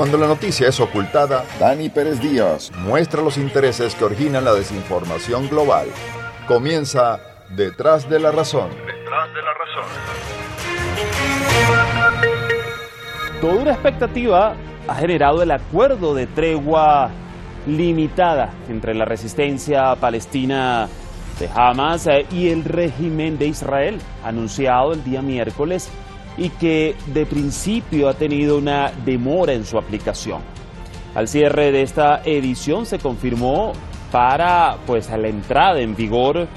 Cuando 0.00 0.16
la 0.16 0.28
noticia 0.28 0.66
es 0.66 0.80
ocultada, 0.80 1.44
Dani 1.58 1.90
Pérez 1.90 2.20
Díaz 2.20 2.72
muestra 2.74 3.20
los 3.20 3.36
intereses 3.36 3.94
que 3.94 4.04
originan 4.04 4.46
la 4.46 4.54
desinformación 4.54 5.46
global. 5.50 5.88
Comienza 6.48 7.20
Detrás 7.50 8.08
de 8.08 8.18
la 8.18 8.32
Razón. 8.32 8.70
Detrás 8.70 9.28
de 9.34 9.42
la 9.42 9.52
Razón. 9.52 9.84
Toda 13.42 13.54
una 13.56 13.72
expectativa 13.72 14.54
ha 14.88 14.94
generado 14.94 15.42
el 15.42 15.50
acuerdo 15.50 16.14
de 16.14 16.26
tregua 16.26 17.10
limitada 17.66 18.54
entre 18.70 18.94
la 18.94 19.04
resistencia 19.04 19.94
palestina 19.96 20.88
de 21.38 21.50
Hamas 21.54 22.06
eh, 22.06 22.24
y 22.30 22.48
el 22.48 22.64
régimen 22.64 23.36
de 23.36 23.48
Israel, 23.48 23.98
anunciado 24.24 24.94
el 24.94 25.04
día 25.04 25.20
miércoles 25.20 25.90
y 26.40 26.48
que 26.48 26.96
de 27.12 27.26
principio 27.26 28.08
ha 28.08 28.14
tenido 28.14 28.56
una 28.56 28.90
demora 29.04 29.52
en 29.52 29.66
su 29.66 29.76
aplicación. 29.76 30.40
Al 31.14 31.28
cierre 31.28 31.70
de 31.70 31.82
esta 31.82 32.22
edición 32.24 32.86
se 32.86 32.98
confirmó 32.98 33.72
para 34.10 34.78
pues 34.86 35.10
la 35.10 35.28
entrada 35.28 35.80
en 35.80 35.94
vigor 35.94 36.48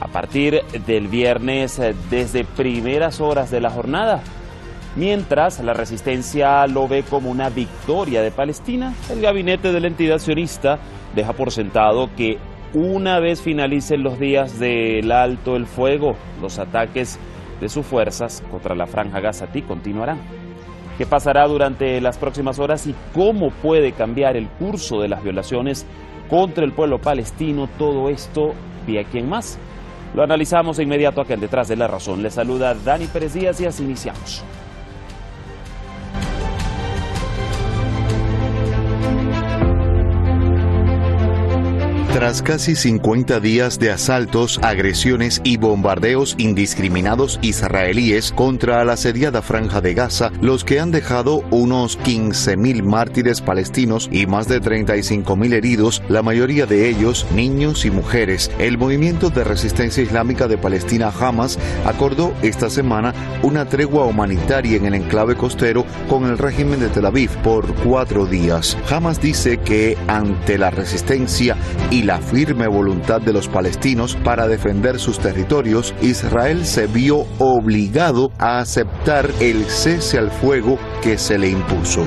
a 0.00 0.08
partir 0.08 0.60
del 0.86 1.06
viernes 1.06 1.78
eh, 1.78 1.94
desde 2.10 2.44
primeras 2.44 3.20
horas 3.20 3.50
de 3.52 3.60
la 3.60 3.70
jornada. 3.70 4.22
Mientras 4.96 5.60
la 5.60 5.72
resistencia 5.72 6.66
lo 6.66 6.88
ve 6.88 7.04
como 7.08 7.30
una 7.30 7.48
victoria 7.48 8.22
de 8.22 8.32
Palestina, 8.32 8.92
el 9.08 9.20
gabinete 9.20 9.72
de 9.72 9.80
la 9.80 9.86
entidad 9.86 10.18
sionista 10.18 10.80
deja 11.14 11.32
por 11.32 11.52
sentado 11.52 12.10
que 12.16 12.38
una 12.74 13.20
vez 13.20 13.40
finalicen 13.40 14.02
los 14.02 14.18
días 14.18 14.58
del 14.58 15.12
alto 15.12 15.54
el 15.54 15.66
fuego, 15.66 16.16
los 16.40 16.58
ataques 16.58 17.20
de 17.62 17.68
sus 17.68 17.86
fuerzas 17.86 18.42
contra 18.50 18.74
la 18.74 18.86
franja 18.86 19.20
Gazatí 19.20 19.62
continuarán. 19.62 20.18
¿Qué 20.98 21.06
pasará 21.06 21.46
durante 21.46 22.00
las 22.00 22.18
próximas 22.18 22.58
horas 22.58 22.86
y 22.86 22.94
cómo 23.14 23.50
puede 23.50 23.92
cambiar 23.92 24.36
el 24.36 24.48
curso 24.48 25.00
de 25.00 25.08
las 25.08 25.22
violaciones 25.22 25.86
contra 26.28 26.64
el 26.64 26.72
pueblo 26.72 26.98
palestino? 27.00 27.68
Todo 27.78 28.10
esto 28.10 28.52
vía 28.86 29.04
quien 29.04 29.28
más. 29.28 29.58
Lo 30.14 30.22
analizamos 30.22 30.76
de 30.76 30.82
inmediato 30.82 31.20
acá 31.20 31.34
en 31.34 31.40
Detrás 31.40 31.68
de 31.68 31.76
la 31.76 31.86
Razón. 31.86 32.22
Le 32.22 32.30
saluda 32.30 32.74
Dani 32.74 33.06
Pérez 33.06 33.32
Díaz 33.32 33.60
y 33.60 33.66
así 33.66 33.84
iniciamos. 33.84 34.44
Tras 42.12 42.42
casi 42.42 42.76
50 42.76 43.40
días 43.40 43.78
de 43.78 43.90
asaltos, 43.90 44.60
agresiones 44.62 45.40
y 45.44 45.56
bombardeos 45.56 46.34
indiscriminados 46.36 47.38
israelíes 47.40 48.32
contra 48.32 48.84
la 48.84 48.92
asediada 48.92 49.40
franja 49.40 49.80
de 49.80 49.94
Gaza, 49.94 50.30
los 50.42 50.62
que 50.62 50.78
han 50.78 50.90
dejado 50.90 51.42
unos 51.50 51.98
15.000 52.00 52.82
mártires 52.82 53.40
palestinos 53.40 54.10
y 54.12 54.26
más 54.26 54.46
de 54.46 54.60
35.000 54.60 55.54
heridos, 55.54 56.02
la 56.10 56.22
mayoría 56.22 56.66
de 56.66 56.90
ellos 56.90 57.26
niños 57.34 57.86
y 57.86 57.90
mujeres, 57.90 58.50
el 58.58 58.76
movimiento 58.76 59.30
de 59.30 59.44
resistencia 59.44 60.02
islámica 60.02 60.48
de 60.48 60.58
Palestina 60.58 61.10
Hamas 61.18 61.58
acordó 61.86 62.34
esta 62.42 62.68
semana 62.68 63.14
una 63.42 63.64
tregua 63.64 64.04
humanitaria 64.04 64.76
en 64.76 64.84
el 64.84 64.94
enclave 64.94 65.34
costero 65.34 65.86
con 66.10 66.26
el 66.26 66.36
régimen 66.36 66.78
de 66.78 66.90
Tel 66.90 67.06
Aviv 67.06 67.30
por 67.38 67.74
cuatro 67.76 68.26
días. 68.26 68.76
Hamas 68.90 69.18
dice 69.18 69.56
que 69.56 69.96
ante 70.08 70.58
la 70.58 70.70
resistencia 70.70 71.56
y 71.90 72.01
la 72.02 72.20
firme 72.20 72.66
voluntad 72.66 73.20
de 73.20 73.32
los 73.32 73.48
palestinos 73.48 74.16
para 74.24 74.48
defender 74.48 74.98
sus 74.98 75.18
territorios, 75.18 75.94
Israel 76.02 76.64
se 76.64 76.86
vio 76.86 77.26
obligado 77.38 78.32
a 78.38 78.58
aceptar 78.58 79.30
el 79.40 79.64
cese 79.64 80.18
al 80.18 80.30
fuego 80.30 80.78
que 81.02 81.18
se 81.18 81.38
le 81.38 81.48
impuso. 81.48 82.04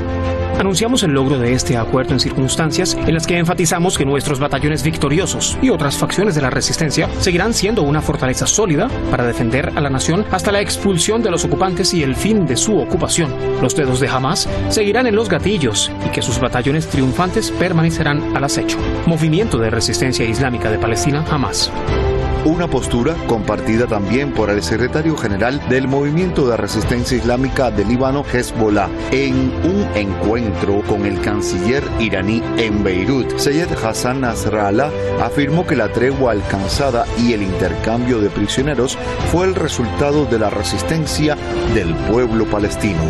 Anunciamos 0.59 1.03
el 1.03 1.11
logro 1.11 1.37
de 1.37 1.53
este 1.53 1.75
acuerdo 1.75 2.13
en 2.13 2.19
circunstancias 2.19 2.95
en 2.95 3.13
las 3.13 3.27
que 3.27 3.37
enfatizamos 3.37 3.97
que 3.97 4.05
nuestros 4.05 4.39
batallones 4.39 4.83
victoriosos 4.83 5.57
y 5.61 5.69
otras 5.69 5.97
facciones 5.97 6.33
de 6.33 6.41
la 6.41 6.49
resistencia 6.49 7.09
seguirán 7.19 7.53
siendo 7.53 7.83
una 7.83 8.01
fortaleza 8.01 8.47
sólida 8.47 8.87
para 9.11 9.25
defender 9.25 9.73
a 9.75 9.81
la 9.81 9.89
nación 9.89 10.25
hasta 10.31 10.53
la 10.53 10.61
expulsión 10.61 11.21
de 11.21 11.31
los 11.31 11.43
ocupantes 11.43 11.93
y 11.93 12.03
el 12.03 12.15
fin 12.15 12.45
de 12.45 12.55
su 12.55 12.79
ocupación. 12.79 13.33
Los 13.61 13.75
dedos 13.75 13.99
de 13.99 14.07
Hamas 14.07 14.49
seguirán 14.69 15.07
en 15.07 15.15
los 15.15 15.29
gatillos 15.29 15.91
y 16.05 16.09
que 16.09 16.21
sus 16.21 16.39
batallones 16.39 16.87
triunfantes 16.87 17.51
permanecerán 17.51 18.35
al 18.35 18.43
acecho. 18.45 18.77
Movimiento 19.05 19.57
de 19.57 19.69
Resistencia 19.69 20.25
Islámica 20.25 20.71
de 20.71 20.79
Palestina, 20.79 21.25
Hamas 21.29 21.71
una 22.45 22.67
postura 22.67 23.15
compartida 23.27 23.87
también 23.87 24.31
por 24.31 24.49
el 24.51 24.61
secretario 24.61 25.17
general 25.17 25.61
del 25.67 25.87
Movimiento 25.87 26.47
de 26.47 26.55
Resistencia 26.55 27.17
Islámica 27.17 27.71
del 27.71 27.87
Líbano, 27.87 28.23
Hezbollah, 28.23 28.87
en 29.11 29.51
un 29.65 29.87
encuentro 29.95 30.81
con 30.83 31.05
el 31.05 31.19
canciller 31.21 31.83
iraní 31.99 32.43
en 32.57 32.83
Beirut. 32.83 33.37
Seyed 33.37 33.71
Hassan 33.83 34.21
Nasrallah 34.21 34.91
afirmó 35.21 35.65
que 35.65 35.75
la 35.75 35.91
tregua 35.91 36.31
alcanzada 36.33 37.05
y 37.17 37.33
el 37.33 37.41
intercambio 37.41 38.19
de 38.19 38.29
prisioneros 38.29 38.97
fue 39.31 39.47
el 39.47 39.55
resultado 39.55 40.25
de 40.25 40.39
la 40.39 40.51
resistencia 40.51 41.35
del 41.73 41.95
pueblo 41.95 42.45
palestino. 42.45 43.01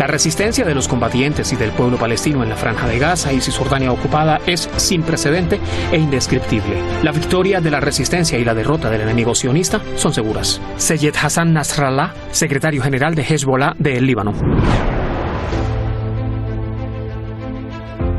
La 0.00 0.06
resistencia 0.06 0.64
de 0.64 0.74
los 0.74 0.88
combatientes 0.88 1.52
y 1.52 1.56
del 1.56 1.72
pueblo 1.72 1.98
palestino 1.98 2.42
en 2.42 2.48
la 2.48 2.56
franja 2.56 2.88
de 2.88 2.98
Gaza 2.98 3.34
y 3.34 3.40
Cisjordania 3.42 3.92
ocupada 3.92 4.40
es 4.46 4.70
sin 4.78 5.02
precedente 5.02 5.60
e 5.92 5.98
indescriptible. 5.98 6.80
La 7.02 7.12
victoria 7.12 7.60
de 7.60 7.70
la 7.70 7.80
resistencia 7.80 8.38
y 8.38 8.44
la 8.46 8.54
derrota 8.60 8.90
del 8.90 9.00
enemigo 9.00 9.34
sionista 9.34 9.80
son 9.96 10.12
seguras. 10.12 10.60
Seyed 10.76 11.14
Hassan 11.16 11.54
Nasrallah, 11.54 12.12
secretario 12.30 12.82
general 12.82 13.14
de 13.14 13.22
Hezbollah 13.22 13.74
del 13.78 14.06
Líbano. 14.06 14.89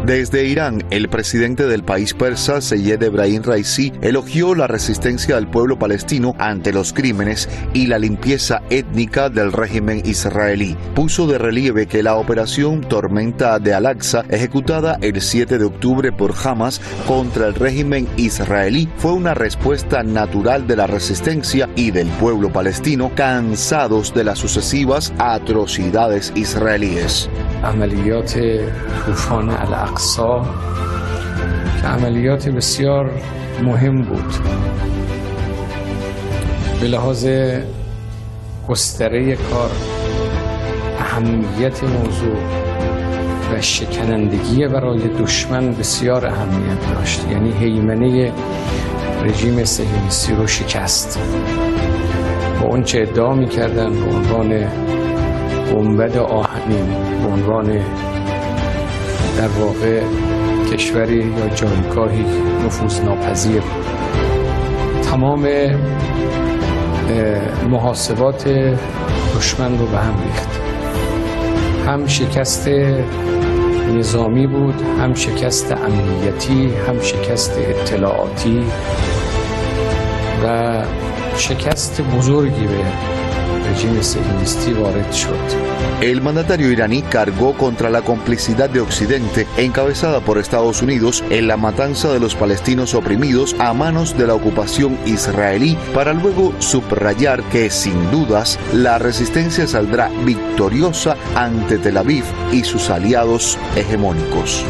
Desde 0.06 0.46
Irán, 0.46 0.84
el 0.90 1.10
presidente 1.10 1.68
del 1.68 1.84
país 1.84 2.16
persa, 2.16 2.60
Seyed 2.60 3.04
Ebrahim 3.04 3.44
Raisi, 3.44 3.94
elogió 4.02 4.56
la 4.56 4.66
resistencia 4.66 5.36
del 5.36 5.48
pueblo 5.48 5.78
palestino 5.78 6.34
ante 6.40 6.74
los 6.74 6.92
crímenes 6.92 7.48
y 7.76 7.86
la 7.86 8.00
limpieza 8.00 8.64
étnica 8.72 9.30
del 9.30 9.52
régimen 9.52 10.02
israelí. 10.04 10.76
Puso 10.96 11.28
de 11.28 11.38
relieve 11.38 11.86
que 11.86 12.02
la 12.02 12.16
operación 12.16 12.82
Tormenta 12.82 13.60
de 13.60 13.76
Al-Aqsa, 13.76 14.26
ejecutada 14.30 14.98
el 15.02 15.22
7 15.22 15.60
de 15.60 15.66
octubre 15.66 16.12
por 16.12 16.34
Hamas 16.44 16.82
contra 17.06 17.46
el 17.46 17.54
régimen 17.54 18.08
israelí, 18.18 18.90
fue 18.98 19.14
una 19.14 19.36
respuesta 19.36 20.02
natural 20.02 20.66
de 20.66 20.78
la 20.78 20.88
resistencia 20.88 21.70
y 21.76 21.92
del 21.92 22.08
pueblo 22.08 22.52
palestino 22.52 23.12
cansados 23.14 24.16
de 24.16 24.24
las 24.24 24.40
sucesivas 24.40 25.14
atrocidades 25.20 26.34
israelíes. 26.36 27.30
اقصا 29.92 30.46
که 31.82 31.88
عملیات 31.88 32.50
بسیار 32.50 33.12
مهم 33.64 34.02
بود. 34.02 34.34
به 36.82 36.88
لحاظ 36.88 37.28
گستره 38.70 39.36
کار 39.36 39.70
اهمیت 41.00 41.84
موضوع 41.84 42.38
و 43.54 43.62
شکنندگی 43.62 44.68
برای 44.68 45.00
دشمن 45.00 45.72
بسیار 45.72 46.26
اهمیت 46.26 46.94
داشت. 46.96 47.26
یعنی 47.32 47.52
حیمنه 47.52 48.32
رژیم 49.24 49.64
سهیونیستی 49.64 50.34
رو 50.34 50.48
شکست. 50.48 51.20
با 52.62 52.68
اون 52.68 52.84
چه 52.84 53.02
ادعا 53.02 53.34
می‌کردن؟ 53.34 53.90
به 53.90 54.16
عنوان 54.16 54.68
گنبد 55.74 56.18
آهنین 56.18 56.86
به 57.24 57.28
عنوان 57.28 57.80
در 59.38 59.48
واقع 59.48 60.02
کشوری 60.72 61.34
یا 61.38 61.48
جایگاهی 61.56 62.26
نفوذ 62.66 63.00
ناپذیر. 63.00 63.62
تمام 65.04 65.48
محاسبات 67.70 68.48
دشمن 69.38 69.78
رو 69.78 69.86
به 69.86 69.98
هم 69.98 70.14
ریخت. 70.24 70.50
هم 71.88 72.08
شکست 72.08 72.70
نظامی 73.98 74.48
بود 74.48 74.82
هم 75.00 75.14
شکست 75.14 75.72
امنیتی 75.72 76.74
هم 76.88 77.02
شکست 77.02 77.52
اطلاعاتی 77.58 78.64
و 80.44 80.84
شکست 81.38 82.02
بزرگی 82.02 82.68
به 82.68 82.86
El 86.02 86.22
mandatario 86.22 86.72
iraní 86.72 87.02
cargó 87.04 87.54
contra 87.54 87.90
la 87.90 88.02
complicidad 88.02 88.70
de 88.70 88.82
Occidente, 88.82 89.48
encabezada 89.58 90.20
por 90.20 90.38
Estados 90.38 90.82
Unidos, 90.82 91.24
en 91.30 91.48
la 91.48 91.58
matanza 91.58 92.12
de 92.12 92.20
los 92.20 92.36
palestinos 92.36 92.94
oprimidos 92.94 93.56
a 93.60 93.74
manos 93.74 94.18
de 94.18 94.28
la 94.28 94.34
ocupación 94.34 94.98
israelí, 95.06 95.78
para 95.94 96.14
luego 96.14 96.54
subrayar 96.60 97.44
que, 97.44 97.70
sin 97.70 98.12
dudas, 98.12 98.60
la 98.74 98.98
resistencia 98.98 99.68
saldrá 99.68 100.10
victoriosa 100.26 101.16
ante 101.36 101.78
Tel 101.78 101.98
Aviv 101.98 102.26
y 102.52 102.64
sus 102.64 102.90
aliados 102.90 103.58
hegemónicos. 103.76 104.66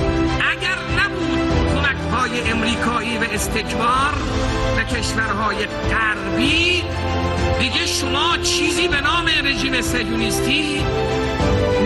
دیگه 7.61 7.85
شما 7.85 8.37
چیزی 8.37 8.87
به 8.87 9.01
نام 9.01 9.29
رژیم 9.43 9.81
سهیونیستی 9.81 10.81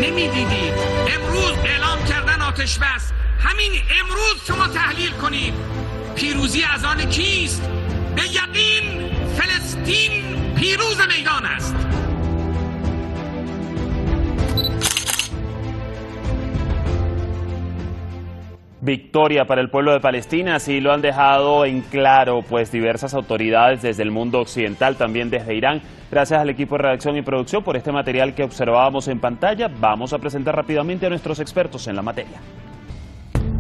نمی‌دیدید 0.02 0.74
امروز 1.16 1.52
اعلام 1.66 2.06
کردن 2.06 2.42
آتش 2.42 2.78
بس. 2.78 3.12
همین 3.40 3.72
امروز 4.02 4.48
شما 4.48 4.68
تحلیل 4.68 5.12
کنید. 5.12 5.54
پیروزی 6.16 6.64
از 6.64 6.86
آن 6.86 7.10
کیست؟ 7.10 7.62
به 8.16 8.22
یقین 8.24 9.12
فلسطین 9.38 10.56
پیروز 10.56 10.98
میدان 11.18 11.46
است. 11.46 11.76
Victoria 18.86 19.46
para 19.46 19.62
el 19.62 19.70
pueblo 19.70 19.92
de 19.92 20.00
Palestina, 20.00 20.56
así 20.56 20.80
lo 20.80 20.94
han 20.94 21.02
dejado 21.02 21.66
en 21.66 21.82
claro 21.82 22.44
pues 22.48 22.72
diversas 22.72 23.16
autoridades 23.16 23.82
desde 23.82 24.04
el 24.04 24.12
mundo 24.12 24.40
occidental, 24.40 24.96
también 24.96 25.32
desde 25.32 25.56
Irán. 25.56 25.82
Gracias 26.12 26.40
al 26.40 26.50
equipo 26.52 26.76
de 26.78 26.84
redacción 26.84 27.18
y 27.18 27.24
producción 27.24 27.64
por 27.64 27.76
este 27.76 27.92
material 27.92 28.36
que 28.36 28.44
observábamos 28.44 29.08
en 29.08 29.20
pantalla. 29.20 29.70
Vamos 29.80 30.14
a 30.14 30.20
presentar 30.20 30.56
rápidamente 30.56 31.08
a 31.08 31.10
nuestros 31.10 31.40
expertos 31.40 31.88
en 31.88 31.96
la 31.96 32.04
materia. 32.04 32.40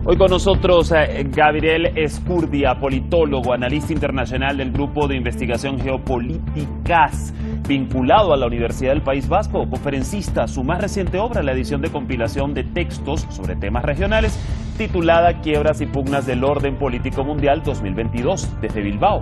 Hoy 0.07 0.17
con 0.17 0.29
nosotros 0.29 0.91
eh, 0.91 1.25
Gabriel 1.31 1.87
Escurdia, 1.97 2.75
politólogo, 2.79 3.53
analista 3.53 3.91
internacional 3.91 4.55
del 4.55 4.71
Grupo 4.71 5.07
de 5.07 5.15
Investigación 5.15 5.79
Geopolíticas, 5.79 7.33
vinculado 7.67 8.31
a 8.31 8.37
la 8.37 8.45
Universidad 8.45 8.91
del 8.91 9.01
País 9.01 9.27
Vasco, 9.27 9.67
conferencista, 9.67 10.47
su 10.47 10.63
más 10.63 10.79
reciente 10.79 11.17
obra, 11.17 11.41
la 11.41 11.53
edición 11.53 11.81
de 11.81 11.89
compilación 11.89 12.53
de 12.53 12.65
textos 12.65 13.25
sobre 13.29 13.55
temas 13.55 13.83
regionales, 13.83 14.39
titulada 14.77 15.41
Quiebras 15.41 15.81
y 15.81 15.87
pugnas 15.87 16.27
del 16.27 16.43
orden 16.43 16.75
político 16.75 17.23
mundial 17.23 17.63
2022, 17.63 18.61
desde 18.61 18.81
Bilbao. 18.81 19.21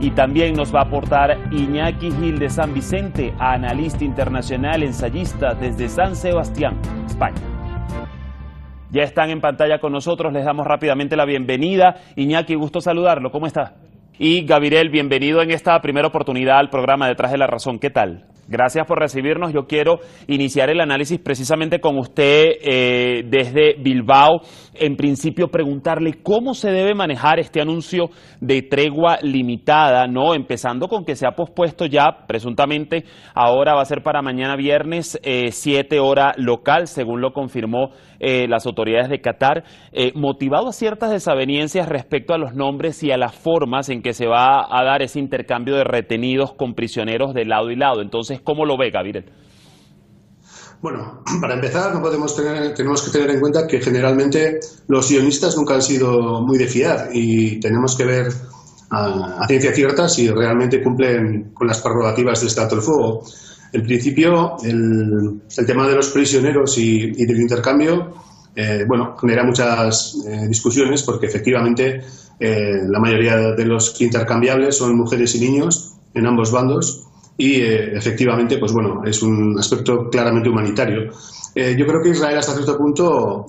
Y 0.00 0.12
también 0.12 0.54
nos 0.54 0.74
va 0.74 0.80
a 0.80 0.84
aportar 0.84 1.36
Iñaki 1.50 2.10
Gil 2.10 2.38
de 2.38 2.48
San 2.48 2.72
Vicente, 2.72 3.34
analista 3.38 4.02
internacional, 4.02 4.82
ensayista 4.82 5.52
desde 5.52 5.90
San 5.90 6.16
Sebastián, 6.16 6.80
España. 7.06 7.51
Ya 8.92 9.04
están 9.04 9.30
en 9.30 9.40
pantalla 9.40 9.78
con 9.78 9.90
nosotros, 9.90 10.34
les 10.34 10.44
damos 10.44 10.66
rápidamente 10.66 11.16
la 11.16 11.24
bienvenida. 11.24 11.96
Iñaki, 12.14 12.54
gusto 12.56 12.82
saludarlo, 12.82 13.30
¿cómo 13.30 13.46
está? 13.46 13.72
Y 14.18 14.44
Gabriel, 14.44 14.90
bienvenido 14.90 15.40
en 15.40 15.50
esta 15.50 15.80
primera 15.80 16.08
oportunidad 16.08 16.58
al 16.58 16.68
programa 16.68 17.08
Detrás 17.08 17.32
de 17.32 17.38
la 17.38 17.46
Razón. 17.46 17.78
¿Qué 17.78 17.88
tal? 17.88 18.26
Gracias 18.48 18.86
por 18.86 18.98
recibirnos. 18.98 19.52
Yo 19.52 19.66
quiero 19.66 20.00
iniciar 20.26 20.68
el 20.68 20.80
análisis 20.80 21.18
precisamente 21.18 21.80
con 21.80 21.96
usted 21.96 22.44
eh, 22.60 23.22
desde 23.24 23.76
Bilbao. 23.80 24.42
En 24.74 24.96
principio, 24.96 25.48
preguntarle 25.48 26.22
cómo 26.22 26.52
se 26.52 26.70
debe 26.70 26.94
manejar 26.94 27.38
este 27.38 27.62
anuncio 27.62 28.10
de 28.40 28.62
tregua 28.62 29.18
limitada, 29.22 30.06
¿no? 30.06 30.34
Empezando 30.34 30.88
con 30.88 31.04
que 31.04 31.16
se 31.16 31.26
ha 31.26 31.32
pospuesto 31.32 31.86
ya, 31.86 32.26
presuntamente, 32.26 33.04
ahora 33.34 33.74
va 33.74 33.82
a 33.82 33.86
ser 33.86 34.02
para 34.02 34.20
mañana 34.22 34.56
viernes, 34.56 35.18
eh, 35.22 35.50
siete 35.52 36.00
hora 36.00 36.34
local, 36.36 36.88
según 36.88 37.22
lo 37.22 37.32
confirmó 37.32 37.90
eh, 38.22 38.46
las 38.48 38.64
autoridades 38.64 39.10
de 39.10 39.20
Qatar, 39.20 39.64
motivado 40.14 40.68
a 40.68 40.72
ciertas 40.72 41.10
desavenencias 41.10 41.88
respecto 41.88 42.32
a 42.32 42.38
los 42.38 42.54
nombres 42.54 43.02
y 43.02 43.10
a 43.10 43.18
las 43.18 43.34
formas 43.34 43.88
en 43.88 44.00
que 44.00 44.14
se 44.14 44.26
va 44.26 44.66
a 44.70 44.84
dar 44.84 45.02
ese 45.02 45.18
intercambio 45.18 45.76
de 45.76 45.84
retenidos 45.84 46.54
con 46.54 46.74
prisioneros 46.74 47.34
de 47.34 47.44
lado 47.44 47.70
y 47.70 47.76
lado. 47.76 48.00
Entonces, 48.00 48.40
¿cómo 48.42 48.64
lo 48.64 48.78
ve, 48.78 48.90
Gabriel? 48.90 49.26
Bueno, 50.82 51.22
para 51.40 51.54
empezar, 51.54 51.94
no 51.94 52.02
podemos 52.02 52.36
tener, 52.36 52.74
tenemos 52.74 53.02
que 53.02 53.10
tener 53.10 53.30
en 53.30 53.40
cuenta 53.40 53.66
que 53.66 53.80
generalmente 53.80 54.58
los 54.88 55.08
guionistas 55.08 55.56
nunca 55.56 55.74
han 55.74 55.82
sido 55.82 56.42
muy 56.42 56.58
de 56.58 56.66
fiar 56.66 57.08
y 57.12 57.60
tenemos 57.60 57.96
que 57.96 58.04
ver 58.04 58.26
a, 58.90 59.46
ciencia 59.46 59.72
cierta 59.72 60.08
si 60.08 60.28
realmente 60.28 60.82
cumplen 60.82 61.52
con 61.54 61.66
las 61.66 61.80
prerrogativas 61.80 62.40
del 62.40 62.48
Estado 62.48 62.76
del 62.76 62.82
Fuego. 62.82 63.22
En 63.72 63.82
principio, 63.82 64.56
el, 64.62 65.40
tema 65.66 65.88
de 65.88 65.94
los 65.94 66.08
prisioneros 66.10 66.76
y, 66.76 67.24
del 67.24 67.40
intercambio, 67.40 68.14
eh, 68.54 68.84
bueno, 68.86 69.16
genera 69.18 69.44
muchas 69.44 70.18
eh, 70.26 70.46
discusiones 70.46 71.02
porque 71.02 71.26
efectivamente 71.26 72.02
eh, 72.38 72.80
la 72.86 73.00
mayoría 73.00 73.36
de 73.52 73.64
los 73.64 73.98
intercambiables 74.02 74.76
son 74.76 74.94
mujeres 74.94 75.34
y 75.36 75.40
niños 75.40 75.94
en 76.12 76.26
ambos 76.26 76.52
bandos 76.52 77.06
y 77.38 77.62
efectivamente, 77.62 78.58
pues 78.58 78.72
bueno, 78.72 79.02
es 79.06 79.22
un 79.22 79.58
aspecto 79.58 80.10
claramente 80.10 80.50
humanitario. 80.50 81.10
Yo 81.54 81.86
creo 81.86 82.02
que 82.02 82.10
Israel 82.10 82.38
hasta 82.38 82.52
cierto 82.52 82.78
punto, 82.78 83.46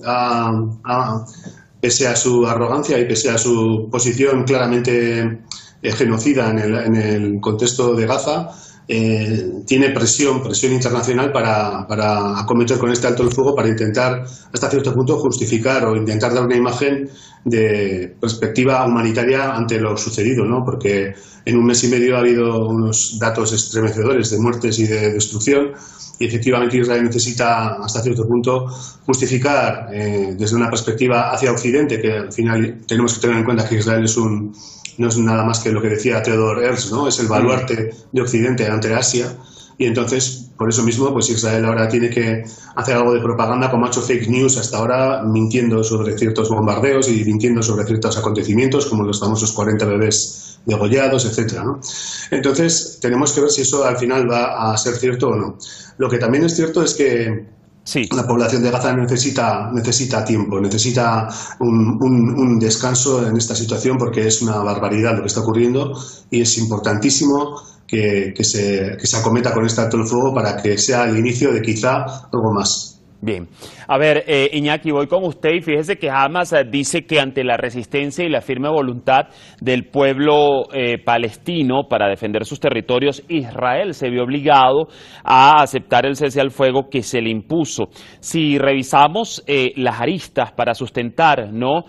pese 1.80 2.08
a 2.08 2.16
su 2.16 2.46
arrogancia 2.46 2.98
y 2.98 3.04
pese 3.04 3.30
a 3.30 3.38
su 3.38 3.88
posición 3.90 4.44
claramente 4.44 5.44
genocida 5.82 6.50
en 6.50 6.58
el, 6.58 6.74
en 6.74 6.96
el, 6.96 7.40
contexto 7.40 7.94
de 7.94 8.06
Gaza, 8.06 8.50
tiene 8.86 9.90
presión, 9.90 10.42
presión 10.42 10.72
internacional 10.72 11.32
para, 11.32 11.86
para, 11.86 12.38
acometer 12.38 12.78
con 12.78 12.90
este 12.90 13.06
alto 13.06 13.22
el 13.22 13.32
fuego, 13.32 13.54
para 13.54 13.68
intentar 13.68 14.24
hasta 14.52 14.70
cierto 14.70 14.92
punto 14.92 15.16
justificar 15.18 15.86
o 15.86 15.96
intentar 15.96 16.34
dar 16.34 16.44
una 16.44 16.56
imagen 16.56 17.08
de 17.44 18.14
perspectiva 18.20 18.84
humanitaria 18.86 19.54
ante 19.54 19.78
lo 19.78 19.96
sucedido, 19.96 20.44
¿no? 20.44 20.64
Porque 20.64 21.14
en 21.46 21.56
un 21.56 21.64
mes 21.64 21.82
y 21.84 21.88
medio 21.88 22.16
ha 22.16 22.20
habido 22.20 22.68
unos 22.68 23.18
datos 23.18 23.52
estremecedores 23.52 24.30
de 24.30 24.38
muertes 24.38 24.78
y 24.78 24.86
de 24.86 25.12
destrucción 25.12 25.72
y 26.18 26.26
efectivamente 26.26 26.78
Israel 26.78 27.04
necesita 27.04 27.76
hasta 27.82 28.02
cierto 28.02 28.26
punto 28.26 28.66
justificar 29.04 29.88
eh, 29.92 30.34
desde 30.38 30.56
una 30.56 30.70
perspectiva 30.70 31.32
hacia 31.32 31.50
Occidente, 31.50 32.00
que 32.00 32.12
al 32.12 32.32
final 32.32 32.80
tenemos 32.86 33.14
que 33.14 33.20
tener 33.20 33.38
en 33.38 33.44
cuenta 33.44 33.68
que 33.68 33.76
Israel 33.76 34.04
es 34.04 34.16
un, 34.16 34.54
no 34.98 35.08
es 35.08 35.18
nada 35.18 35.44
más 35.44 35.60
que 35.60 35.72
lo 35.72 35.82
que 35.82 35.88
decía 35.88 36.22
Theodor 36.22 36.62
Herzl, 36.62 36.94
¿no? 36.94 37.08
es 37.08 37.18
el 37.18 37.28
baluarte 37.28 37.94
de 38.12 38.20
Occidente 38.20 38.66
ante 38.66 38.94
Asia 38.94 39.36
y 39.76 39.86
entonces, 39.86 40.50
por 40.56 40.68
eso 40.68 40.82
mismo, 40.82 41.12
pues 41.12 41.28
Israel 41.30 41.64
ahora 41.64 41.88
tiene 41.88 42.08
que 42.08 42.44
hacer 42.76 42.96
algo 42.96 43.12
de 43.12 43.20
propaganda, 43.20 43.70
como 43.70 43.86
ha 43.86 43.88
hecho 43.88 44.02
fake 44.02 44.28
news 44.28 44.56
hasta 44.56 44.78
ahora, 44.78 45.22
mintiendo 45.22 45.82
sobre 45.82 46.16
ciertos 46.16 46.48
bombardeos 46.48 47.08
y 47.08 47.24
mintiendo 47.24 47.62
sobre 47.62 47.84
ciertos 47.84 48.16
acontecimientos, 48.16 48.86
como 48.86 49.02
los 49.02 49.18
famosos 49.18 49.52
40 49.52 49.84
bebés 49.86 50.60
degollados, 50.64 51.24
etcétera. 51.26 51.64
¿no? 51.64 51.80
Entonces, 52.30 52.98
tenemos 53.00 53.32
que 53.32 53.40
ver 53.40 53.50
si 53.50 53.62
eso 53.62 53.84
al 53.84 53.96
final 53.96 54.30
va 54.30 54.72
a 54.72 54.76
ser 54.76 54.94
cierto 54.94 55.28
o 55.28 55.36
no. 55.36 55.58
Lo 55.98 56.08
que 56.08 56.18
también 56.18 56.44
es 56.44 56.54
cierto 56.54 56.82
es 56.82 56.94
que 56.94 57.46
La 58.12 58.26
población 58.26 58.62
de 58.62 58.70
Gaza 58.70 58.96
necesita, 58.96 59.70
necesita 59.70 60.24
tiempo, 60.24 60.58
necesita 60.58 61.28
un, 61.60 62.58
descanso 62.58 63.26
en 63.26 63.36
esta 63.36 63.54
situación 63.54 63.98
porque 63.98 64.26
es 64.26 64.40
una 64.40 64.56
barbaridad 64.58 65.16
lo 65.16 65.20
que 65.20 65.28
está 65.28 65.40
ocurriendo 65.40 65.92
y 66.30 66.40
es 66.40 66.56
importantísimo 66.56 67.60
que, 67.86 68.32
se, 68.40 68.96
que 68.98 69.06
se 69.06 69.16
acometa 69.16 69.52
con 69.52 69.66
este 69.66 69.82
acto 69.82 69.98
del 69.98 70.06
fuego 70.06 70.34
para 70.34 70.56
que 70.56 70.78
sea 70.78 71.04
el 71.04 71.18
inicio 71.18 71.52
de 71.52 71.60
quizá 71.60 72.26
algo 72.32 72.52
más. 72.54 72.93
Bien. 73.24 73.48
A 73.88 73.96
ver, 73.96 74.24
eh, 74.26 74.50
Iñaki, 74.52 74.90
voy 74.90 75.06
con 75.06 75.24
usted 75.24 75.54
y 75.54 75.62
fíjese 75.62 75.96
que 75.96 76.10
Hamas 76.10 76.52
eh, 76.52 76.62
dice 76.70 77.06
que 77.06 77.20
ante 77.20 77.42
la 77.42 77.56
resistencia 77.56 78.22
y 78.22 78.28
la 78.28 78.42
firme 78.42 78.68
voluntad 78.68 79.28
del 79.62 79.86
pueblo 79.86 80.64
eh, 80.74 80.98
palestino 81.02 81.88
para 81.88 82.06
defender 82.06 82.44
sus 82.44 82.60
territorios, 82.60 83.22
Israel 83.28 83.94
se 83.94 84.10
vio 84.10 84.24
obligado 84.24 84.88
a 85.22 85.62
aceptar 85.62 86.04
el 86.04 86.16
cese 86.16 86.38
al 86.42 86.50
fuego 86.50 86.90
que 86.90 87.02
se 87.02 87.22
le 87.22 87.30
impuso. 87.30 87.84
Si 88.20 88.58
revisamos 88.58 89.42
las 89.76 90.02
aristas 90.02 90.52
para 90.52 90.74
sustentar 90.74 91.50
no 91.50 91.84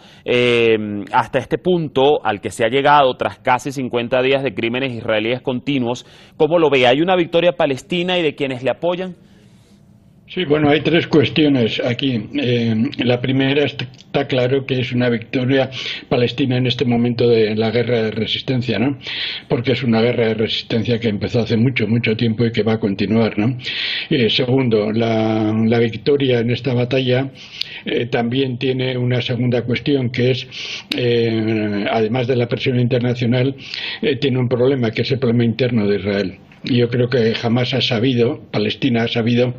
hasta 1.11 1.39
este 1.39 1.57
punto 1.57 2.23
al 2.23 2.39
que 2.39 2.49
se 2.49 2.63
ha 2.63 2.69
llegado 2.69 3.13
tras 3.17 3.39
casi 3.39 3.73
50 3.73 4.21
días 4.21 4.41
de 4.41 4.53
crímenes 4.53 4.93
israelíes 4.93 5.41
continuos, 5.41 6.05
¿cómo 6.37 6.59
lo 6.59 6.69
ve? 6.69 6.87
¿Hay 6.87 7.01
una 7.01 7.17
victoria 7.17 7.53
palestina 7.53 8.17
y 8.17 8.23
de 8.23 8.35
quienes 8.35 8.63
le 8.63 8.71
apoyan? 8.71 9.15
Sí, 10.27 10.43
bueno, 10.43 10.69
hay 10.69 10.81
tres 10.81 11.05
cuestiones 11.05 11.79
aquí. 11.79 12.19
Eh, 12.41 12.75
la 12.97 13.21
primera 13.21 13.63
está 13.63 14.25
claro 14.27 14.65
que 14.65 14.79
es 14.79 14.91
una 14.91 15.07
victoria 15.07 15.69
palestina 16.09 16.57
en 16.57 16.65
este 16.65 16.83
momento 16.83 17.27
de 17.29 17.55
la 17.55 17.69
guerra 17.69 18.01
de 18.01 18.11
resistencia, 18.11 18.79
¿no? 18.79 18.97
Porque 19.47 19.73
es 19.73 19.83
una 19.83 20.01
guerra 20.01 20.29
de 20.29 20.33
resistencia 20.33 20.99
que 20.99 21.09
empezó 21.09 21.41
hace 21.41 21.57
mucho, 21.57 21.87
mucho 21.87 22.17
tiempo 22.17 22.43
y 22.43 22.51
que 22.51 22.63
va 22.63 22.73
a 22.73 22.79
continuar, 22.79 23.37
¿no? 23.37 23.55
Eh, 24.09 24.29
segundo, 24.31 24.91
la, 24.91 25.53
victoria 25.79 26.39
en 26.39 26.49
esta 26.49 26.73
batalla 26.73 27.29
eh, 27.85 28.07
también 28.07 28.57
tiene 28.57 28.97
una 28.97 29.21
segunda 29.21 29.61
cuestión 29.61 30.09
que 30.09 30.31
es, 30.31 30.47
además 31.91 32.25
de 32.27 32.35
la 32.35 32.47
presión 32.47 32.79
internacional, 32.79 33.55
tiene 34.19 34.39
un 34.39 34.49
problema 34.49 34.89
que 34.89 35.03
es 35.03 35.11
el 35.11 35.19
problema 35.19 35.45
interno 35.45 35.85
de 35.87 35.97
Israel. 35.97 36.39
Yo 36.65 36.89
creo 36.89 37.09
que 37.09 37.33
jamás 37.35 37.73
ha 37.73 37.81
sabido, 37.81 38.41
Palestina 38.51 39.03
ha 39.03 39.07
sabido 39.07 39.53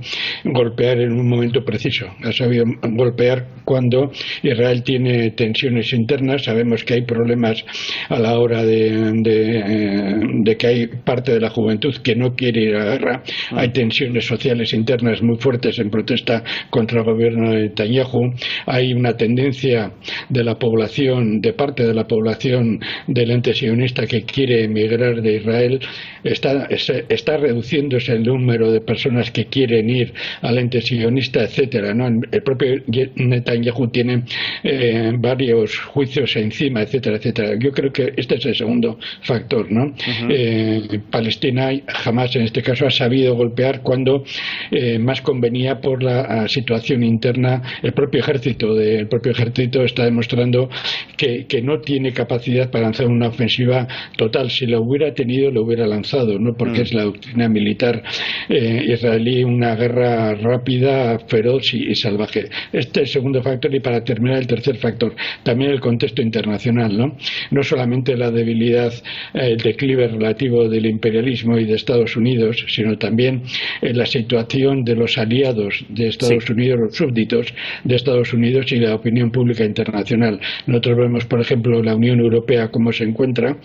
golpear 0.45 1.01
en 1.01 1.13
un 1.13 1.29
momento 1.29 1.65
preciso, 1.65 2.07
ha 2.25 2.33
sabido 2.33 2.65
golpear 2.83 3.47
cuando 3.65 4.11
Israel 4.43 4.83
tiene 4.83 5.31
tensiones 5.31 5.93
internas, 5.93 6.45
sabemos 6.45 6.85
que 6.85 6.95
hay 6.95 7.03
problemas 7.03 7.65
a 8.09 8.19
la 8.19 8.39
hora 8.39 8.65
de, 8.65 9.13
de, 9.23 10.57
que 10.57 10.67
hay 10.67 10.87
parte 10.87 11.33
de 11.33 11.41
la 11.41 11.51
juventud 11.51 11.95
que 12.03 12.17
no 12.17 12.35
quiere 12.35 12.63
ir 12.63 12.77
a 12.77 12.85
la 12.85 12.93
guerra, 12.93 13.23
mm. 13.53 13.59
hay 13.59 13.69
tensiones 13.71 14.27
sociales 14.27 14.73
internas 14.73 15.23
muy 15.23 15.37
fuertes 15.37 15.79
en 15.79 15.91
protesta 15.91 16.43
contra 16.71 17.01
el 17.01 17.05
gobierno 17.05 17.53
de 17.53 17.63
Netanyahu, 17.63 18.35
hay 18.67 18.93
una 18.93 19.17
tendencia 19.17 19.93
de 20.29 20.45
la 20.45 20.59
población, 20.59 21.41
de 21.41 21.53
parte 21.53 21.87
de 21.87 21.95
la 21.95 22.07
población 22.07 22.81
del 23.07 23.31
ente 23.31 23.55
sionista 23.55 24.07
que 24.07 24.23
quiere 24.23 24.65
emigrar 24.65 25.23
de 25.23 25.37
Israel, 25.37 25.81
está, 26.25 26.67
está 26.67 26.96
reduciéndose 27.39 28.13
el 28.13 28.23
número 28.23 28.71
de 28.71 28.81
personas 28.81 29.31
que 29.31 29.47
quieren 29.47 29.89
ir 29.91 30.13
al 30.43 30.59
ente 30.59 30.81
sionista, 30.81 31.43
etcétera. 31.43 31.95
¿no? 31.95 32.07
El 32.07 32.43
propio 32.43 32.83
Netanyahu 33.17 33.89
tiene 33.89 34.23
eh, 34.63 35.13
varios 35.19 35.79
juicios 35.79 36.37
encima, 36.37 36.83
etcétera, 36.83 37.17
etcétera. 37.17 37.57
Yo 37.59 37.73
creo 37.73 37.93
que 37.93 38.13
este 38.17 38.37
es 38.37 38.47
el 38.47 38.55
segundo 38.55 38.99
factor. 39.23 39.71
¿no? 39.71 39.95
Eh, 40.29 41.01
Palestina 41.11 41.71
jamás 41.87 42.35
en 42.37 42.43
este 42.43 42.63
caso 42.63 42.87
ha 42.87 42.91
sabido 42.91 43.35
golpear 43.35 43.83
cuando 43.83 44.25
eh, 44.71 44.99
más 44.99 45.21
convenía 45.21 45.81
por 45.81 46.03
la 46.03 46.47
situación 46.49 47.03
interna. 47.03 47.63
El 47.83 47.93
propio 47.93 48.21
ejército, 48.21 48.75
de, 48.75 48.97
el 48.97 49.09
propio 49.09 49.33
ejército 49.33 49.83
está 49.83 50.05
demostrando 50.05 50.69
que, 51.17 51.47
que 51.47 51.63
no 51.63 51.81
tiene 51.81 52.13
capacidad 52.13 52.71
para 52.71 52.85
lanzar 52.85 53.07
una 53.07 53.29
ofensiva 53.29 53.87
total. 54.17 54.51
Si 54.51 54.67
lo 54.67 54.83
hubiera 54.83 55.13
tenido, 55.15 55.51
lo 55.51 55.63
hubiera 55.63 55.87
lanzado, 55.87 56.39
no 56.39 56.55
porque. 56.55 56.86
Es 56.87 56.95
la 56.95 57.05
doctrina 57.05 57.49
militar 57.49 58.03
eh, 58.49 58.85
israelí 58.89 59.45
una 59.45 59.75
guerra 59.75 60.35
rápida, 60.35 61.19
feroz 61.19 61.75
y, 61.75 61.95
salvaje. 61.95 62.49
Este 62.73 63.03
es 63.03 63.09
el 63.09 63.13
segundo 63.15 63.43
factor 63.43 63.75
y 63.75 63.81
para 63.81 64.05
terminar 64.05 64.39
el 64.39 64.47
tercer 64.47 64.77
factor, 64.77 65.15
también 65.43 65.71
el 65.71 65.81
contexto 65.81 66.23
internacional, 66.23 66.97
¿no? 66.97 67.17
No 67.51 67.63
solamente 67.63 68.17
la 68.17 68.31
debilidad, 68.31 68.93
eh, 69.35 69.53
el 69.53 69.59
declive 69.59 70.09
relativo 70.09 70.69
del 70.69 70.87
imperialismo 70.87 71.59
y 71.59 71.65
de 71.65 71.75
Estados 71.75 72.17
Unidos, 72.17 72.65
sino 72.69 72.97
también 72.99 73.43
eh, 73.83 73.93
la 73.93 74.07
situación 74.07 74.85
de 74.85 74.95
los 74.95 75.19
aliados 75.19 75.85
de 75.89 76.09
Estados 76.09 76.49
Unidos, 76.51 76.79
los 76.81 76.97
súbditos 76.97 77.53
de 77.85 77.97
Estados 77.97 78.33
Unidos 78.33 78.71
y 78.73 78.77
la 78.77 78.95
opinión 78.95 79.31
pública 79.31 79.65
internacional. 79.65 80.41
Nosotros 80.67 80.99
vemos, 80.99 81.25
por 81.25 81.41
ejemplo, 81.41 81.83
la 81.83 81.97
Unión 81.97 82.21
Europea 82.21 82.69
cómo 82.69 82.93
se 82.93 83.05
encuentra, 83.05 83.57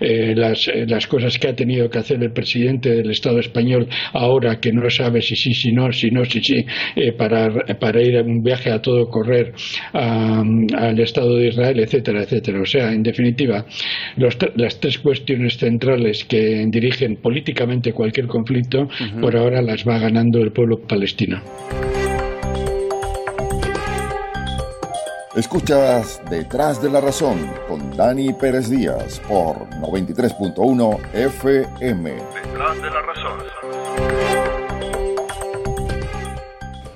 las, 0.00 0.70
las 0.86 1.06
cosas 1.06 1.38
que 1.38 1.48
ha 1.48 1.56
tenido 1.56 1.88
que 1.90 1.98
hacer 1.98 2.22
el 2.22 2.32
presidente 2.32 2.57
del 2.90 3.10
Estado 3.10 3.38
español 3.38 3.88
ahora 4.12 4.58
que 4.60 4.72
no 4.72 4.88
sabe 4.90 5.20
si 5.22 5.36
sí, 5.36 5.54
si 5.54 5.72
no, 5.72 5.92
si 5.92 6.10
no, 6.10 6.24
si 6.24 6.40
sí, 6.42 6.64
eh, 6.96 7.12
para, 7.12 7.50
para 7.78 8.02
ir 8.02 8.16
a 8.16 8.22
un 8.22 8.42
viaje 8.42 8.70
a 8.70 8.80
todo 8.80 9.08
correr 9.08 9.52
al 9.92 10.98
Estado 11.00 11.36
de 11.36 11.48
Israel, 11.48 11.80
etcétera, 11.80 12.22
etcétera. 12.22 12.60
O 12.60 12.66
sea, 12.66 12.92
en 12.92 13.02
definitiva, 13.02 13.64
las 14.16 14.80
tres 14.80 14.98
cuestiones 14.98 15.56
centrales 15.56 16.24
que 16.24 16.64
dirigen 16.68 17.16
políticamente 17.16 17.92
cualquier 17.92 18.26
conflicto, 18.26 18.88
por 19.20 19.36
ahora 19.36 19.62
las 19.62 19.86
va 19.86 19.98
ganando 19.98 20.40
el 20.40 20.52
pueblo 20.52 20.78
palestino. 20.86 21.42
Escuchas 25.38 26.20
Detrás 26.28 26.82
de 26.82 26.90
la 26.90 27.00
Razón 27.00 27.48
con 27.68 27.96
Dani 27.96 28.32
Pérez 28.32 28.68
Díaz 28.68 29.20
por 29.20 29.70
93.1 29.70 31.14
FM. 31.14 32.10
Detrás 32.10 32.82
de 32.82 32.90
la 32.90 33.02
Razón. 33.02 33.38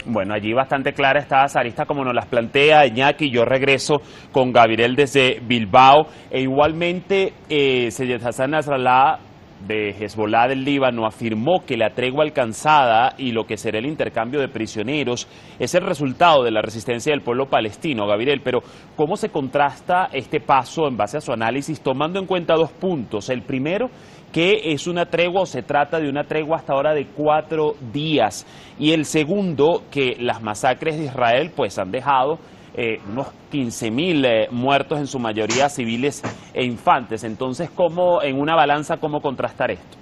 Bueno, 0.07 0.35
allí 0.35 0.53
bastante 0.53 0.93
clara 0.93 1.21
está 1.21 1.47
Sarista 1.47 1.87
como 1.87 2.05
nos 2.05 2.15
las 2.15 2.27
plantea 2.27 2.85
Iñaki. 2.85 3.31
Yo 3.31 3.45
regreso 3.45 4.03
con 4.33 4.53
Gabriel 4.53 4.97
desde 4.97 5.39
Bilbao. 5.41 6.09
E 6.29 6.41
igualmente, 6.41 7.35
eh, 7.49 7.93
Seyed 7.93 8.27
Hassan 8.27 8.51
Nasrallah 8.51 9.21
de 9.67 9.91
Hezbollah 9.91 10.49
del 10.49 10.65
Líbano 10.65 11.07
afirmó 11.07 11.65
que 11.67 11.77
la 11.77 11.91
tregua 11.91 12.25
alcanzada 12.25 13.15
y 13.19 13.33
lo 13.33 13.45
que 13.45 13.57
será 13.57 13.79
el 13.79 13.87
intercambio 13.87 14.41
de 14.41 14.49
prisioneros 14.49 15.29
es 15.59 15.75
el 15.75 15.83
resultado 15.83 16.43
de 16.43 16.51
la 16.51 16.63
resistencia 16.63 17.13
del 17.13 17.23
pueblo 17.23 17.47
palestino, 17.47 18.07
Gabriel. 18.07 18.41
Pero, 18.43 18.61
¿cómo 18.97 19.17
se 19.17 19.29
contrasta 19.29 20.09
este 20.13 20.41
paso 20.41 20.89
en 20.89 20.97
base 20.97 21.19
a 21.19 21.21
su 21.21 21.33
análisis, 21.33 21.81
tomando 21.81 22.19
en 22.19 22.27
cuenta 22.27 22.55
dos 22.55 22.73
puntos? 22.73 23.29
El 23.29 23.43
primero, 23.43 23.89
que 24.33 24.73
es 24.73 24.87
una 24.87 25.07
tregua 25.07 25.43
o 25.43 25.47
se 25.47 25.63
trata 25.63 26.01
de 26.01 26.09
una 26.09 26.25
tregua 26.25 26.57
hasta 26.57 26.73
ahora 26.73 26.95
de 26.95 27.07
cuatro 27.07 27.75
días. 27.93 28.47
Y 28.79 28.93
el 28.93 29.05
segundo, 29.05 29.83
que 29.91 30.17
las 30.19 30.43
masacres 30.43 30.99
de 30.99 31.05
Israel 31.05 31.53
pues 31.55 31.79
han 31.79 31.91
dejado 31.91 32.39
eh, 32.75 33.01
unos 33.11 33.27
15.000 33.53 34.25
eh, 34.25 34.49
muertos, 34.51 34.99
en 34.99 35.07
su 35.07 35.19
mayoría 35.19 35.69
civiles 35.69 36.23
e 36.55 36.65
infantes. 36.65 37.23
Entonces, 37.23 37.69
¿cómo, 37.75 38.23
en 38.23 38.41
una 38.41 38.55
balanza, 38.55 38.97
cómo 38.97 39.21
contrastar 39.21 39.71
esto? 39.71 39.99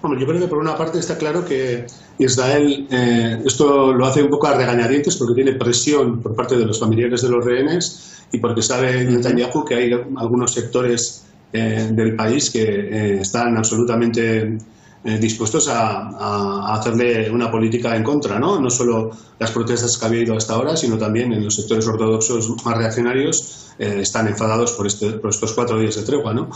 Bueno, 0.00 0.18
yo 0.18 0.26
creo 0.26 0.40
que 0.40 0.48
por 0.48 0.58
una 0.58 0.76
parte 0.76 0.98
está 0.98 1.16
claro 1.16 1.44
que 1.44 1.86
Israel 2.18 2.88
eh, 2.90 3.38
esto 3.46 3.92
lo 3.92 4.04
hace 4.04 4.20
un 4.20 4.30
poco 4.30 4.48
a 4.48 4.56
regañadientes 4.56 5.16
porque 5.16 5.34
tiene 5.34 5.52
presión 5.56 6.20
por 6.20 6.34
parte 6.34 6.56
de 6.56 6.66
los 6.66 6.80
familiares 6.80 7.22
de 7.22 7.28
los 7.28 7.44
rehenes 7.44 8.26
y 8.32 8.38
porque 8.38 8.62
sabe 8.62 9.04
Netanyahu 9.04 9.64
que 9.64 9.76
hay 9.76 9.92
algunos 9.92 10.52
sectores 10.52 11.24
del 11.52 12.16
país 12.16 12.50
que 12.50 13.20
están 13.20 13.58
absolutamente 13.58 14.56
eh, 15.04 15.18
dispuestos 15.18 15.68
a, 15.68 16.74
hacerle 16.74 17.30
una 17.30 17.50
política 17.50 17.96
en 17.96 18.04
contra, 18.04 18.38
¿no? 18.38 18.60
No 18.60 18.70
solo 18.70 19.10
las 19.38 19.50
protestas 19.50 19.98
que 19.98 20.04
ha 20.04 20.08
habido 20.08 20.36
hasta 20.36 20.54
ahora, 20.54 20.76
sino 20.76 20.96
también 20.96 21.32
en 21.32 21.44
los 21.44 21.56
sectores 21.56 21.86
ortodoxos 21.86 22.64
más 22.64 22.78
reaccionarios 22.78 23.71
eh, 23.78 24.00
están 24.00 24.28
enfadados 24.28 24.72
por, 24.72 24.86
este, 24.86 25.20
estos 25.28 25.52
cuatro 25.52 25.78
días 25.78 25.96
de 25.96 26.02
tregua, 26.02 26.32
¿no? 26.34 26.48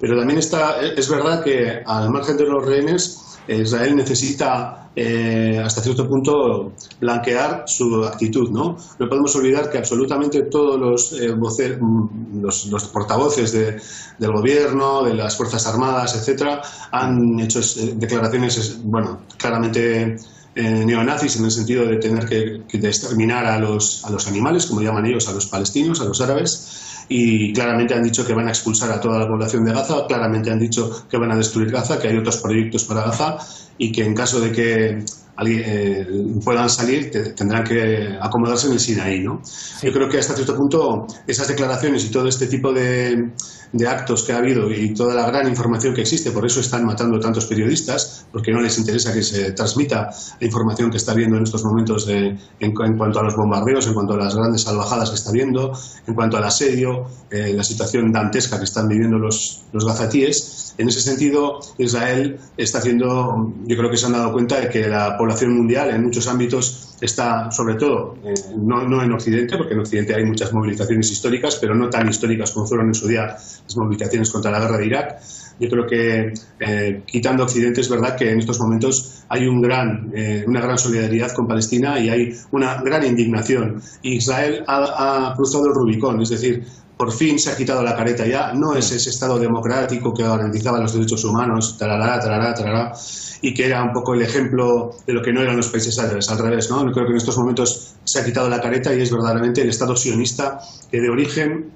Pero 0.00 0.16
también 0.16 0.38
está, 0.38 0.80
es 0.80 1.08
verdad 1.08 1.42
que 1.42 1.82
al 1.84 2.10
margen 2.10 2.36
de 2.36 2.44
los 2.44 2.64
rehenes, 2.64 3.20
Israel 3.46 3.96
necesita 3.96 4.84
eh, 4.96 5.58
hasta 5.58 5.82
cierto 5.82 6.06
punto 6.08 6.72
blanquear 7.00 7.64
su 7.66 8.04
actitud. 8.04 8.50
¿no? 8.50 8.76
no 8.98 9.08
podemos 9.08 9.34
olvidar 9.34 9.68
que 9.68 9.78
absolutamente 9.78 10.42
todos 10.44 10.78
los, 10.78 11.12
eh, 11.20 11.34
mm, 11.34 12.46
portavoces 12.92 13.52
del 13.52 14.32
gobierno, 14.32 15.02
de 15.02 15.14
las 15.14 15.36
Fuerzas 15.36 15.66
Armadas, 15.66 16.14
etcétera, 16.14 16.62
han 16.92 17.40
hecho 17.40 17.58
eh, 17.58 17.94
declaraciones 17.96 18.80
bueno, 18.84 19.22
claramente 19.36 20.16
neonazis 20.54 21.36
en 21.36 21.44
el 21.44 21.50
sentido 21.50 21.86
de 21.86 21.96
tener 21.96 22.26
que, 22.26 22.62
que 22.68 22.78
exterminar 22.78 23.46
a 23.46 23.58
los, 23.58 24.04
a 24.04 24.10
los 24.10 24.26
animales, 24.28 24.66
como 24.66 24.82
llaman 24.82 25.06
ellos, 25.06 25.28
a 25.28 25.32
los 25.32 25.46
palestinos, 25.46 26.00
a 26.00 26.04
los 26.04 26.20
árabes 26.20 26.84
y 27.08 27.52
claramente 27.52 27.94
han 27.94 28.02
dicho 28.02 28.26
que 28.26 28.32
van 28.32 28.48
a 28.48 28.50
expulsar 28.50 28.90
a 28.90 29.00
toda 29.00 29.18
la 29.18 29.26
población 29.26 29.64
de 29.64 29.72
Gaza, 29.72 30.06
claramente 30.06 30.50
han 30.50 30.58
dicho 30.58 31.06
que 31.08 31.18
van 31.18 31.32
a 31.32 31.36
destruir 31.36 31.70
Gaza, 31.70 31.98
que 31.98 32.08
hay 32.08 32.16
otros 32.16 32.38
proyectos 32.38 32.84
para 32.84 33.02
Gaza 33.02 33.36
y 33.76 33.92
que 33.92 34.04
en 34.04 34.14
caso 34.14 34.40
de 34.40 34.52
que 34.52 35.04
eh, 35.46 36.06
puedan 36.44 36.70
salir 36.70 37.10
tendrán 37.34 37.64
que 37.64 38.16
acomodarse 38.20 38.68
en 38.68 38.74
el 38.74 38.80
Sinaí. 38.80 39.20
¿no? 39.20 39.42
Yo 39.82 39.92
creo 39.92 40.08
que 40.08 40.18
hasta 40.18 40.34
cierto 40.34 40.56
punto 40.56 41.06
esas 41.26 41.48
declaraciones 41.48 42.04
y 42.04 42.10
todo 42.10 42.28
este 42.28 42.46
tipo 42.46 42.72
de, 42.72 43.30
de, 43.72 43.88
actos 43.88 44.22
que 44.22 44.32
ha 44.32 44.38
habido 44.38 44.70
y 44.70 44.94
toda 44.94 45.14
la 45.14 45.26
gran 45.26 45.48
información 45.48 45.94
que 45.94 46.02
existe, 46.02 46.30
por 46.30 46.46
eso 46.46 46.60
están 46.60 46.84
matando 46.84 47.18
tantos 47.18 47.46
periodistas, 47.46 48.26
porque 48.32 48.52
no 48.52 48.60
les 48.60 48.78
interesa 48.78 49.12
que 49.12 49.22
se 49.22 49.52
transmita 49.52 50.10
la 50.40 50.46
información 50.46 50.90
que 50.90 50.98
está 50.98 51.14
viendo 51.14 51.36
en 51.36 51.44
estos 51.44 51.64
momentos 51.64 52.06
de, 52.06 52.36
en, 52.60 52.72
cuanto 52.72 53.18
a 53.18 53.22
los 53.22 53.36
bombardeos, 53.36 53.86
en 53.86 53.94
cuanto 53.94 54.14
a 54.14 54.18
las 54.18 54.34
grandes 54.34 54.62
salvajadas 54.62 55.10
que 55.10 55.16
está 55.16 55.32
viendo, 55.32 55.72
en 56.06 56.14
cuanto 56.14 56.36
al 56.36 56.44
asedio, 56.44 57.06
eh, 57.30 57.52
la 57.54 57.64
situación 57.64 58.12
dantesca 58.12 58.58
que 58.58 58.64
están 58.64 58.88
viviendo 58.88 59.18
los, 59.18 59.64
los 59.72 59.84
gazatíes. 59.84 60.74
En 60.76 60.88
ese 60.88 61.00
sentido, 61.00 61.60
Israel 61.78 62.38
está 62.56 62.78
haciendo, 62.78 63.52
yo 63.64 63.76
creo 63.76 63.90
que 63.90 63.96
se 63.96 64.06
han 64.06 64.12
dado 64.12 64.32
cuenta 64.32 64.60
de 64.60 64.68
que 64.68 64.88
la 64.88 65.16
población 65.24 65.56
mundial 65.56 65.88
en 65.88 66.02
muchos 66.02 66.28
ámbitos 66.28 66.96
está, 67.00 67.50
sobre 67.50 67.76
todo, 67.76 68.16
eh, 68.24 68.34
no, 68.58 69.02
en 69.02 69.12
Occidente, 69.12 69.56
porque 69.56 69.72
en 69.72 69.80
Occidente 69.80 70.14
hay 70.14 70.24
muchas 70.24 70.52
movilizaciones 70.52 71.10
históricas, 71.10 71.56
pero 71.58 71.74
no 71.74 71.88
tan 71.88 72.06
históricas 72.08 72.52
como 72.52 72.66
fueron 72.66 72.88
en 72.88 72.94
su 72.94 73.08
día 73.08 73.22
las 73.22 73.76
movilizaciones 73.76 74.30
contra 74.30 74.50
la 74.50 74.60
guerra 74.60 74.76
de 74.76 74.86
Irak. 74.86 75.20
Yo 75.58 75.68
creo 75.70 75.86
que, 75.86 76.34
eh, 76.60 77.02
quitando 77.06 77.44
Occidente, 77.44 77.80
es 77.80 77.88
verdad 77.88 78.16
que 78.16 78.30
en 78.30 78.38
estos 78.40 78.60
momentos 78.60 79.24
hay 79.28 79.46
un 79.46 79.62
gran, 79.62 80.10
eh, 80.14 80.44
una 80.46 80.60
gran 80.60 80.76
solidaridad 80.76 81.32
con 81.32 81.46
Palestina 81.46 81.98
y 81.98 82.10
hay 82.10 82.36
una 82.50 82.82
gran 82.82 83.04
indignación. 83.04 83.80
Israel 84.02 84.62
ha, 84.66 85.30
ha 85.30 85.34
cruzado 85.34 85.66
el 85.68 85.74
Rubicón, 85.74 86.20
es 86.20 86.28
decir, 86.28 86.64
por 86.96 87.12
fin 87.12 87.38
se 87.38 87.50
ha 87.50 87.56
quitado 87.56 87.82
la 87.82 87.96
careta 87.96 88.26
ya, 88.26 88.52
no 88.52 88.74
es 88.74 88.90
ese 88.92 89.10
Estado 89.10 89.38
democrático 89.38 90.14
que 90.14 90.22
garantizaba 90.22 90.78
los 90.78 90.92
derechos 90.92 91.24
humanos, 91.24 91.76
tarará, 91.78 92.20
tarará, 92.20 92.54
tarará, 92.54 92.92
y 93.40 93.52
que 93.52 93.66
era 93.66 93.82
un 93.82 93.92
poco 93.92 94.14
el 94.14 94.22
ejemplo 94.22 94.92
de 95.06 95.12
lo 95.12 95.22
que 95.22 95.32
no 95.32 95.42
eran 95.42 95.56
los 95.56 95.68
países 95.68 95.98
árabes, 95.98 96.28
al 96.30 96.38
revés, 96.38 96.70
¿no? 96.70 96.80
Creo 96.92 97.06
que 97.06 97.12
en 97.12 97.16
estos 97.16 97.36
momentos 97.36 97.94
se 98.04 98.20
ha 98.20 98.24
quitado 98.24 98.48
la 98.48 98.60
careta 98.60 98.94
y 98.94 99.02
es 99.02 99.10
verdaderamente 99.10 99.62
el 99.62 99.68
Estado 99.68 99.96
sionista 99.96 100.60
que 100.90 101.00
de 101.00 101.10
origen 101.10 101.70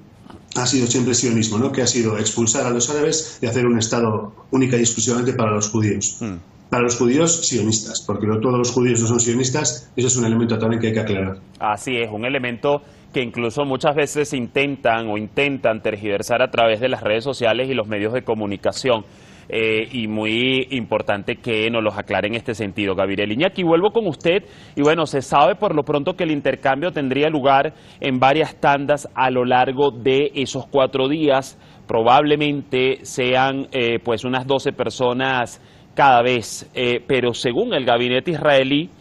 ha 0.55 0.65
sido 0.65 0.87
siempre 0.87 1.13
sionismo, 1.13 1.57
¿no? 1.57 1.71
que 1.71 1.81
ha 1.81 1.87
sido 1.87 2.17
expulsar 2.17 2.65
a 2.65 2.69
los 2.71 2.89
árabes 2.89 3.39
y 3.41 3.45
hacer 3.45 3.65
un 3.65 3.77
Estado 3.77 4.33
única 4.51 4.77
y 4.77 4.81
exclusivamente 4.81 5.33
para 5.33 5.51
los 5.51 5.69
judíos. 5.69 6.17
Hmm. 6.19 6.37
Para 6.69 6.83
los 6.83 6.97
judíos 6.97 7.47
sionistas, 7.47 8.01
porque 8.05 8.27
no 8.27 8.39
todos 8.39 8.57
los 8.57 8.71
judíos 8.71 9.01
no 9.01 9.07
son 9.07 9.19
sionistas, 9.19 9.89
eso 9.95 10.07
es 10.07 10.15
un 10.17 10.25
elemento 10.25 10.57
también 10.59 10.79
que 10.79 10.87
hay 10.87 10.93
que 10.93 10.99
aclarar. 10.99 11.39
Así 11.59 11.97
es, 11.97 12.09
un 12.11 12.25
elemento 12.25 12.83
que 13.13 13.21
incluso 13.21 13.65
muchas 13.65 13.95
veces 13.95 14.33
intentan 14.33 15.07
o 15.09 15.17
intentan 15.17 15.81
tergiversar 15.81 16.41
a 16.41 16.51
través 16.51 16.79
de 16.79 16.89
las 16.89 17.01
redes 17.01 17.23
sociales 17.23 17.69
y 17.69 17.73
los 17.73 17.87
medios 17.87 18.13
de 18.13 18.23
comunicación. 18.23 19.03
Eh, 19.51 19.87
y 19.91 20.07
muy 20.07 20.67
importante 20.69 21.37
que 21.37 21.71
nos 21.71 21.83
los 21.83 21.97
aclare 21.97 22.27
en 22.27 22.35
este 22.35 22.53
sentido. 22.53 22.93
Gabriel 22.93 23.31
Iñaki, 23.31 23.63
vuelvo 23.63 23.89
con 23.89 24.05
usted 24.05 24.43
y 24.75 24.83
bueno, 24.83 25.07
se 25.07 25.23
sabe 25.23 25.55
por 25.55 25.73
lo 25.73 25.81
pronto 25.81 26.13
que 26.13 26.23
el 26.23 26.29
intercambio 26.29 26.91
tendría 26.91 27.29
lugar 27.29 27.73
en 27.99 28.19
varias 28.19 28.55
tandas 28.61 29.09
a 29.15 29.31
lo 29.31 29.45
largo 29.45 29.89
de 29.89 30.31
esos 30.35 30.67
cuatro 30.67 31.07
días. 31.07 31.57
Probablemente 31.87 32.99
sean 33.01 33.65
eh, 33.71 33.97
pues 34.03 34.23
unas 34.23 34.45
12 34.45 34.71
personas 34.73 35.59
cada 35.95 36.21
vez, 36.21 36.69
eh, 36.75 37.03
pero 37.07 37.33
según 37.33 37.73
el 37.73 37.85
gabinete 37.85 38.29
israelí, 38.31 38.91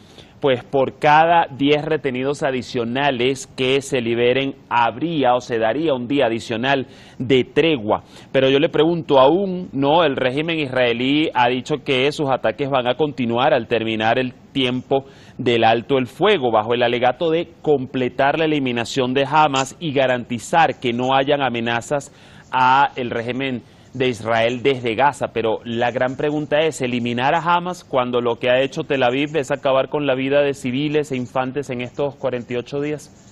pues 0.41 0.63
por 0.65 0.99
cada 0.99 1.47
10 1.51 1.85
retenidos 1.85 2.43
adicionales 2.43 3.47
que 3.47 3.81
se 3.81 4.01
liberen 4.01 4.55
habría 4.69 5.35
o 5.35 5.41
se 5.41 5.59
daría 5.59 5.95
un 5.95 6.07
día 6.07 6.27
adicional 6.27 6.87
de 7.19 7.45
tregua. 7.45 8.03
Pero 8.33 8.49
yo 8.49 8.59
le 8.59 8.69
pregunto, 8.69 9.19
aún 9.19 9.69
no, 9.73 10.05
el 10.05 10.17
régimen 10.17 10.59
israelí 10.59 11.29
ha 11.35 11.49
dicho 11.49 11.77
que 11.85 12.11
sus 12.13 12.31
ataques 12.31 12.71
van 12.71 12.87
a 12.87 12.95
continuar 12.95 13.53
al 13.53 13.67
terminar 13.67 14.19
el 14.19 14.35
tiempo 14.53 15.05
del 15.37 15.65
alto 15.65 15.99
el 15.99 16.07
fuego, 16.07 16.51
bajo 16.51 16.75
el 16.75 16.83
alegato 16.83 17.31
de 17.31 17.49
completar 17.63 18.39
la 18.39 18.45
eliminación 18.45 19.15
de 19.15 19.25
Hamas 19.25 19.77
y 19.81 19.93
garantizar 19.93 20.81
que 20.81 20.93
no 20.93 21.15
hayan 21.15 21.43
amenazas 21.43 22.13
a 22.53 22.91
el 22.97 23.11
régimen 23.11 23.63
de 23.95 24.09
Israel 24.09 24.63
desde 24.63 24.95
Gaza, 24.95 25.29
pero 25.29 25.61
la 25.65 25.91
gran 25.91 26.17
pregunta 26.17 26.61
es, 26.61 26.81
¿eliminar 26.81 27.35
a 27.35 27.41
Hamas 27.41 27.85
cuando 27.85 28.21
lo 28.21 28.39
que 28.39 28.51
ha 28.51 28.61
hecho 28.61 28.85
Tel 28.85 29.03
Aviv 29.03 29.37
es 29.37 29.51
acabar 29.51 29.89
con 29.89 30.07
la 30.07 30.15
vida 30.15 30.43
de 30.43 30.55
civiles 30.55 31.13
e 31.13 31.17
infantes 31.17 31.71
en 31.71 31.81
estos 31.81 32.15
48 32.17 32.81
días? 32.81 33.28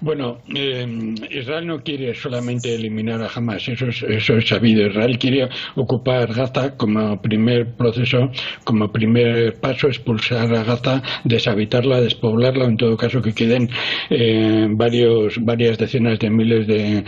Bueno, 0.00 0.38
eh, 0.54 0.86
Israel 1.30 1.66
no 1.66 1.82
quiere 1.82 2.14
solamente 2.14 2.74
eliminar 2.74 3.22
a 3.22 3.28
Hamas, 3.34 3.68
eso 3.68 3.86
es, 3.86 4.02
eso 4.02 4.36
es 4.36 4.48
sabido. 4.48 4.86
Israel 4.86 5.18
quiere 5.18 5.48
ocupar 5.76 6.32
Gaza 6.32 6.76
como 6.76 7.20
primer 7.20 7.74
proceso, 7.76 8.30
como 8.64 8.90
primer 8.90 9.54
paso, 9.60 9.88
expulsar 9.88 10.54
a 10.54 10.64
Gaza, 10.64 11.02
deshabitarla, 11.24 12.00
despoblarla, 12.00 12.64
en 12.64 12.76
todo 12.76 12.96
caso 12.96 13.22
que 13.22 13.32
queden 13.32 13.70
eh, 14.10 14.66
varios, 14.70 15.42
varias 15.44 15.78
decenas 15.78 16.18
de 16.18 16.30
miles 16.30 16.66
de, 16.66 17.04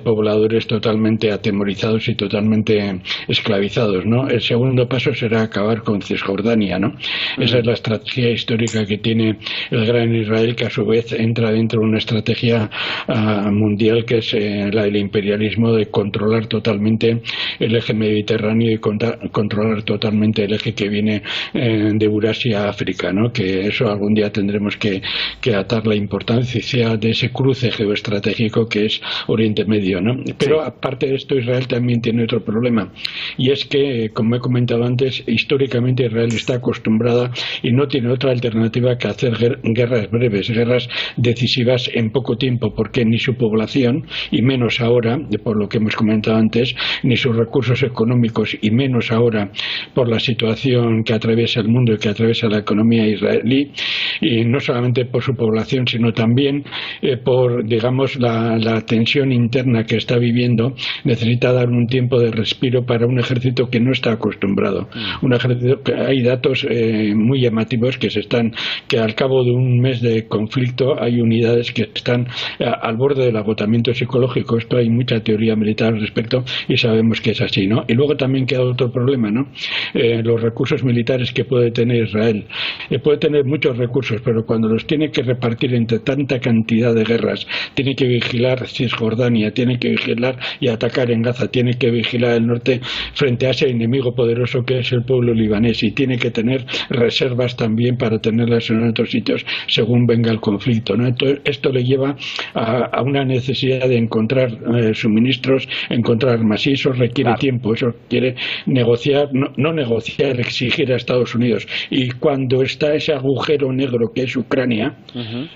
pobladores 0.00 0.66
totalmente 0.66 1.32
atemorizados 1.32 2.08
y 2.08 2.14
totalmente 2.14 3.00
esclavizados. 3.26 4.06
¿no? 4.06 4.28
El 4.28 4.40
segundo 4.40 4.88
paso 4.88 5.12
será 5.14 5.42
acabar 5.42 5.82
con 5.82 6.00
Cisjordania. 6.00 6.78
¿no? 6.78 6.94
Esa 7.36 7.58
es 7.58 7.66
la 7.66 7.72
estrategia 7.72 8.30
histórica 8.30 8.86
que 8.86 8.98
tiene 8.98 9.38
el 9.70 9.86
gran 9.86 10.14
Israel, 10.14 10.54
que 10.54 10.66
a 10.66 10.70
su 10.70 10.86
vez 10.86 11.12
entra 11.12 11.50
dentro 11.50 11.80
de 11.80 11.86
una 11.86 11.98
estrategia 12.08 12.70
ah, 13.06 13.50
mundial 13.52 14.04
que 14.04 14.18
es 14.18 14.32
eh, 14.32 14.70
la 14.72 14.84
del 14.84 14.96
imperialismo 14.96 15.72
de 15.72 15.86
controlar 15.86 16.46
totalmente 16.46 17.20
el 17.58 17.76
eje 17.76 17.92
mediterráneo 17.92 18.72
y 18.72 18.78
controlar 18.78 19.82
totalmente 19.82 20.44
el 20.44 20.54
eje 20.54 20.74
que 20.74 20.88
viene 20.88 21.22
eh, 21.52 21.90
de 21.94 22.06
Eurasia 22.06 22.64
a 22.64 22.70
África, 22.70 23.12
¿no? 23.12 23.30
que 23.30 23.66
eso 23.66 23.90
algún 23.90 24.14
día 24.14 24.32
tendremos 24.32 24.76
que, 24.76 25.02
atar 25.48 25.86
la 25.86 25.94
importancia 25.94 26.96
de 26.98 27.10
ese 27.10 27.30
cruce 27.30 27.70
geoestratégico 27.70 28.68
que 28.68 28.84
es 28.84 29.00
Oriente 29.28 29.64
Medio. 29.64 29.98
¿no? 30.00 30.22
Pero 30.36 30.60
aparte 30.60 31.06
de 31.06 31.14
esto, 31.14 31.38
Israel 31.38 31.66
también 31.66 32.02
tiene 32.02 32.24
otro 32.24 32.44
problema 32.44 32.92
y 33.38 33.50
es 33.50 33.64
que, 33.64 34.10
como 34.12 34.36
he 34.36 34.40
comentado 34.40 34.84
antes, 34.84 35.24
históricamente 35.26 36.04
Israel 36.04 36.28
está 36.34 36.56
acostumbrada 36.56 37.30
y 37.62 37.72
no 37.72 37.88
tiene 37.88 38.12
otra 38.12 38.30
alternativa 38.30 38.98
que 38.98 39.08
hacer 39.08 39.32
guerras 39.62 40.10
breves, 40.10 40.50
guerras 40.50 40.88
decisivas 41.16 41.90
en 41.98 42.10
poco 42.10 42.36
tiempo 42.36 42.74
porque 42.74 43.04
ni 43.04 43.18
su 43.18 43.36
población, 43.36 44.06
y 44.30 44.42
menos 44.42 44.80
ahora, 44.80 45.18
por 45.42 45.58
lo 45.58 45.68
que 45.68 45.78
hemos 45.78 45.96
comentado 45.96 46.36
antes, 46.36 46.74
ni 47.02 47.16
sus 47.16 47.36
recursos 47.36 47.82
económicos, 47.82 48.56
y 48.60 48.70
menos 48.70 49.10
ahora 49.12 49.50
por 49.94 50.08
la 50.08 50.20
situación 50.20 51.04
que 51.04 51.14
atraviesa 51.14 51.60
el 51.60 51.68
mundo 51.68 51.92
y 51.92 51.98
que 51.98 52.08
atraviesa 52.08 52.48
la 52.48 52.58
economía 52.58 53.06
israelí, 53.06 53.72
y 54.20 54.44
no 54.44 54.60
solamente 54.60 55.04
por 55.04 55.22
su 55.22 55.34
población, 55.34 55.86
sino 55.86 56.12
también 56.12 56.64
eh, 57.02 57.16
por, 57.16 57.66
digamos, 57.66 58.18
la, 58.18 58.58
tensión 58.86 59.32
interna 59.32 59.84
que 59.84 59.96
está 59.96 60.18
viviendo, 60.18 60.74
necesita 61.04 61.52
dar 61.52 61.68
un 61.68 61.86
tiempo 61.86 62.20
de 62.20 62.30
respiro 62.30 62.84
para 62.86 63.06
un 63.06 63.18
ejército 63.18 63.68
que 63.68 63.80
no 63.80 63.92
está 63.92 64.12
acostumbrado. 64.12 64.88
Mm. 64.94 65.26
Un 65.26 65.32
ejército 65.34 65.82
que 65.82 65.94
hay 65.94 66.22
datos 66.22 66.66
eh, 66.68 67.12
muy 67.14 67.40
llamativos 67.40 67.98
que 67.98 68.10
se 68.10 68.20
están, 68.20 68.52
que 68.86 68.98
al 68.98 69.14
cabo 69.14 69.44
de 69.44 69.50
un 69.50 69.80
mes 69.80 70.00
de 70.00 70.26
conflicto 70.26 71.00
hay 71.00 71.20
unidades 71.20 71.72
que 71.72 71.87
están 71.94 72.26
eh, 72.58 72.64
al 72.64 72.96
borde 72.96 73.26
del 73.26 73.36
agotamiento 73.36 73.92
psicológico. 73.94 74.58
Esto 74.58 74.76
hay 74.76 74.88
mucha 74.88 75.20
teoría 75.20 75.56
militar 75.56 75.94
al 75.94 76.00
respecto 76.00 76.44
y 76.68 76.76
sabemos 76.76 77.20
que 77.20 77.30
es 77.30 77.40
así, 77.40 77.66
¿no? 77.66 77.84
Y 77.88 77.94
luego 77.94 78.16
también 78.16 78.46
queda 78.46 78.62
otro 78.62 78.90
problema, 78.90 79.30
¿no? 79.30 79.48
Eh, 79.94 80.22
los 80.22 80.40
recursos 80.40 80.84
militares 80.84 81.32
que 81.32 81.44
puede 81.44 81.70
tener 81.70 82.04
Israel. 82.04 82.46
Eh, 82.90 82.98
puede 82.98 83.18
tener 83.18 83.44
muchos 83.44 83.76
recursos, 83.76 84.20
pero 84.24 84.44
cuando 84.44 84.68
los 84.68 84.86
tiene 84.86 85.10
que 85.10 85.22
repartir 85.22 85.74
entre 85.74 86.00
tanta 86.00 86.38
cantidad 86.40 86.94
de 86.94 87.04
guerras, 87.04 87.46
tiene 87.74 87.94
que 87.94 88.06
vigilar 88.06 88.66
Cisjordania, 88.66 89.52
tiene 89.52 89.78
que 89.78 89.90
vigilar 89.90 90.38
y 90.60 90.68
atacar 90.68 91.10
en 91.10 91.22
Gaza, 91.22 91.48
tiene 91.48 91.74
que 91.74 91.90
vigilar 91.90 92.36
el 92.36 92.46
norte 92.46 92.80
frente 93.14 93.46
a 93.46 93.50
ese 93.50 93.68
enemigo 93.68 94.14
poderoso 94.14 94.64
que 94.64 94.80
es 94.80 94.92
el 94.92 95.04
pueblo 95.04 95.34
libanés 95.34 95.82
y 95.82 95.92
tiene 95.92 96.18
que 96.18 96.30
tener 96.30 96.64
reservas 96.90 97.56
también 97.56 97.96
para 97.96 98.18
tenerlas 98.18 98.70
en 98.70 98.88
otros 98.88 99.10
sitios 99.10 99.44
según 99.66 100.06
venga 100.06 100.30
el 100.30 100.40
conflicto, 100.40 100.96
¿no? 100.96 101.06
Entonces, 101.06 101.40
esto 101.44 101.67
le 101.70 101.84
lleva 101.84 102.16
a, 102.54 103.02
una 103.02 103.24
necesidad 103.24 103.88
de 103.88 103.96
encontrar 103.96 104.50
eh, 104.50 104.94
suministros, 104.94 105.68
encontrar 105.88 106.34
armas. 106.34 106.66
Y 106.66 106.72
eso 106.72 106.92
requiere 106.92 107.34
tiempo, 107.34 107.74
eso 107.74 107.88
quiere 108.08 108.34
negociar, 108.66 109.28
no, 109.32 109.72
negociar, 109.72 110.40
exigir 110.40 110.92
a 110.92 110.96
Estados 110.96 111.34
Unidos. 111.34 111.66
Y 111.90 112.10
cuando 112.10 112.62
está 112.62 112.94
ese 112.94 113.12
agujero 113.12 113.72
negro 113.72 114.10
que 114.14 114.22
es 114.22 114.36
Ucrania, 114.36 114.96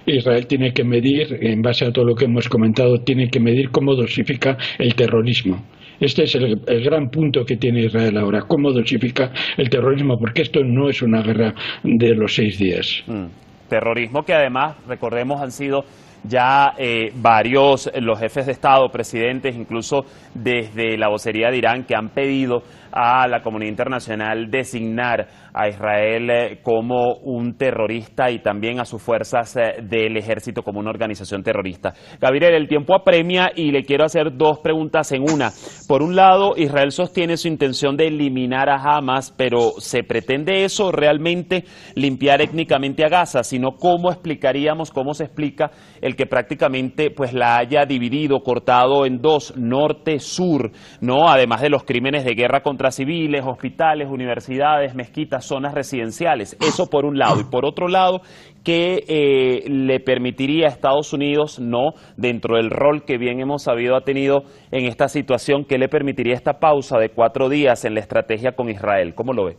Israel 0.06 0.46
tiene 0.46 0.72
que 0.72 0.84
medir, 0.84 1.38
en 1.40 1.62
base 1.62 1.84
a 1.84 1.92
todo 1.92 2.04
lo 2.04 2.14
que 2.14 2.26
hemos 2.26 2.48
comentado, 2.48 2.98
tiene 2.98 3.28
que 3.28 3.40
medir 3.40 3.70
cómo 3.70 3.94
dosifica 3.94 4.56
el 4.78 4.94
terrorismo. 4.94 5.62
Este 6.02 6.24
es 6.24 6.34
el, 6.34 6.56
gran 6.82 7.10
punto 7.10 7.44
que 7.44 7.56
tiene 7.56 7.84
Israel 7.84 8.18
ahora, 8.18 8.42
cómo 8.48 8.72
dosifica 8.72 9.30
el 9.56 9.70
terrorismo, 9.70 10.18
porque 10.18 10.42
esto 10.42 10.60
no 10.64 10.88
es 10.88 11.00
una 11.00 11.22
guerra 11.22 11.54
de 11.84 12.14
los 12.16 12.34
seis 12.34 12.58
días. 12.58 13.04
Mm. 13.06 13.26
Terrorismo 13.68 14.24
que 14.24 14.34
además, 14.34 14.76
recordemos, 14.88 15.40
han 15.40 15.52
sido 15.52 15.84
ya 16.24 16.74
eh, 16.78 17.12
varios, 17.14 17.90
los 18.00 18.18
jefes 18.18 18.46
de 18.46 18.52
Estado, 18.52 18.88
presidentes, 18.90 19.56
incluso 19.56 20.04
desde 20.34 20.96
la 20.96 21.08
vocería 21.08 21.50
de 21.50 21.58
Irán, 21.58 21.84
que 21.84 21.94
han 21.94 22.10
pedido 22.10 22.62
a 22.92 23.26
la 23.26 23.42
comunidad 23.42 23.70
internacional 23.70 24.50
designar 24.50 25.26
a 25.54 25.68
Israel 25.68 26.30
eh, 26.30 26.60
como 26.62 27.14
un 27.22 27.56
terrorista 27.56 28.30
y 28.30 28.40
también 28.40 28.80
a 28.80 28.84
sus 28.84 29.02
fuerzas 29.02 29.56
eh, 29.56 29.82
del 29.82 30.16
ejército 30.16 30.62
como 30.62 30.80
una 30.80 30.90
organización 30.90 31.42
terrorista. 31.42 31.92
Gabriel, 32.20 32.54
el 32.54 32.68
tiempo 32.68 32.94
apremia 32.94 33.50
y 33.54 33.70
le 33.70 33.82
quiero 33.82 34.04
hacer 34.04 34.36
dos 34.36 34.60
preguntas 34.60 35.12
en 35.12 35.22
una. 35.22 35.50
Por 35.88 36.02
un 36.02 36.16
lado, 36.16 36.54
Israel 36.56 36.90
sostiene 36.92 37.36
su 37.36 37.48
intención 37.48 37.96
de 37.96 38.08
eliminar 38.08 38.68
a 38.68 38.76
Hamas, 38.76 39.32
pero 39.36 39.72
¿se 39.78 40.02
pretende 40.02 40.64
eso 40.64 40.92
realmente 40.92 41.64
limpiar 41.94 42.40
étnicamente 42.40 43.04
a 43.04 43.08
Gaza? 43.08 43.42
Sino, 43.42 43.72
¿cómo 43.72 44.10
explicaríamos, 44.10 44.90
cómo 44.90 45.14
se 45.14 45.24
explica 45.24 45.70
el 46.00 46.16
que 46.16 46.26
prácticamente 46.26 47.10
pues 47.10 47.32
la 47.32 47.58
haya 47.58 47.84
dividido, 47.84 48.40
cortado 48.40 49.06
en 49.06 49.20
dos, 49.20 49.54
norte-sur, 49.56 50.70
¿no? 51.00 51.28
Además 51.28 51.60
de 51.60 51.70
los 51.70 51.84
crímenes 51.84 52.24
de 52.24 52.34
guerra 52.34 52.62
contra 52.62 52.81
civiles, 52.90 53.44
hospitales, 53.46 54.08
universidades, 54.10 54.94
mezquitas, 54.94 55.44
zonas 55.44 55.74
residenciales. 55.74 56.56
Eso 56.60 56.88
por 56.88 57.04
un 57.04 57.18
lado. 57.18 57.40
Y 57.40 57.44
por 57.44 57.64
otro 57.64 57.88
lado, 57.88 58.22
que 58.64 59.04
eh, 59.06 59.68
le 59.68 60.00
permitiría 60.00 60.66
a 60.66 60.70
Estados 60.70 61.12
Unidos, 61.12 61.58
no 61.60 61.92
dentro 62.16 62.56
del 62.56 62.70
rol 62.70 63.04
que 63.04 63.18
bien 63.18 63.40
hemos 63.40 63.62
sabido 63.62 63.96
ha 63.96 64.02
tenido 64.02 64.44
en 64.70 64.86
esta 64.86 65.08
situación, 65.08 65.64
que 65.64 65.78
le 65.78 65.88
permitiría 65.88 66.34
esta 66.34 66.54
pausa 66.54 66.98
de 66.98 67.10
cuatro 67.10 67.48
días 67.48 67.84
en 67.84 67.94
la 67.94 68.00
estrategia 68.00 68.52
con 68.52 68.68
Israel. 68.68 69.14
¿Cómo 69.14 69.32
lo 69.32 69.46
ve? 69.46 69.56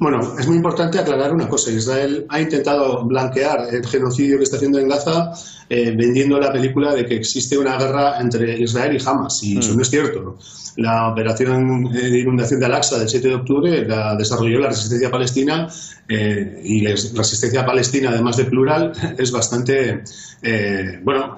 Bueno, 0.00 0.18
es 0.38 0.46
muy 0.46 0.56
importante 0.56 0.98
aclarar 0.98 1.32
una 1.32 1.46
cosa. 1.46 1.70
Israel 1.70 2.24
ha 2.30 2.40
intentado 2.40 3.04
blanquear 3.04 3.66
el 3.70 3.86
genocidio 3.86 4.38
que 4.38 4.44
está 4.44 4.56
haciendo 4.56 4.78
en 4.78 4.88
Gaza 4.88 5.32
eh, 5.72 5.94
vendiendo 5.96 6.36
la 6.40 6.52
película 6.52 6.92
de 6.92 7.06
que 7.06 7.14
existe 7.14 7.56
una 7.56 7.78
guerra 7.78 8.18
entre 8.20 8.58
Israel 8.60 8.92
y 8.92 9.08
Hamas. 9.08 9.40
Y 9.44 9.56
eso 9.56 9.72
mm. 9.72 9.76
no 9.76 9.82
es 9.82 9.88
cierto. 9.88 10.36
La 10.78 11.12
operación 11.12 11.84
de 11.92 12.18
inundación 12.18 12.58
de 12.58 12.66
Al-Aqsa 12.66 12.98
del 12.98 13.08
7 13.08 13.28
de 13.28 13.34
octubre 13.36 13.86
la 13.86 14.16
desarrolló 14.16 14.58
la 14.58 14.70
resistencia 14.70 15.12
palestina 15.12 15.68
eh, 16.08 16.60
y 16.64 16.80
la 16.80 16.90
resistencia 16.90 17.64
palestina, 17.64 18.10
además 18.10 18.36
de 18.38 18.46
plural, 18.46 18.92
es 19.18 19.30
bastante, 19.30 20.02
eh, 20.42 20.98
bueno, 21.04 21.36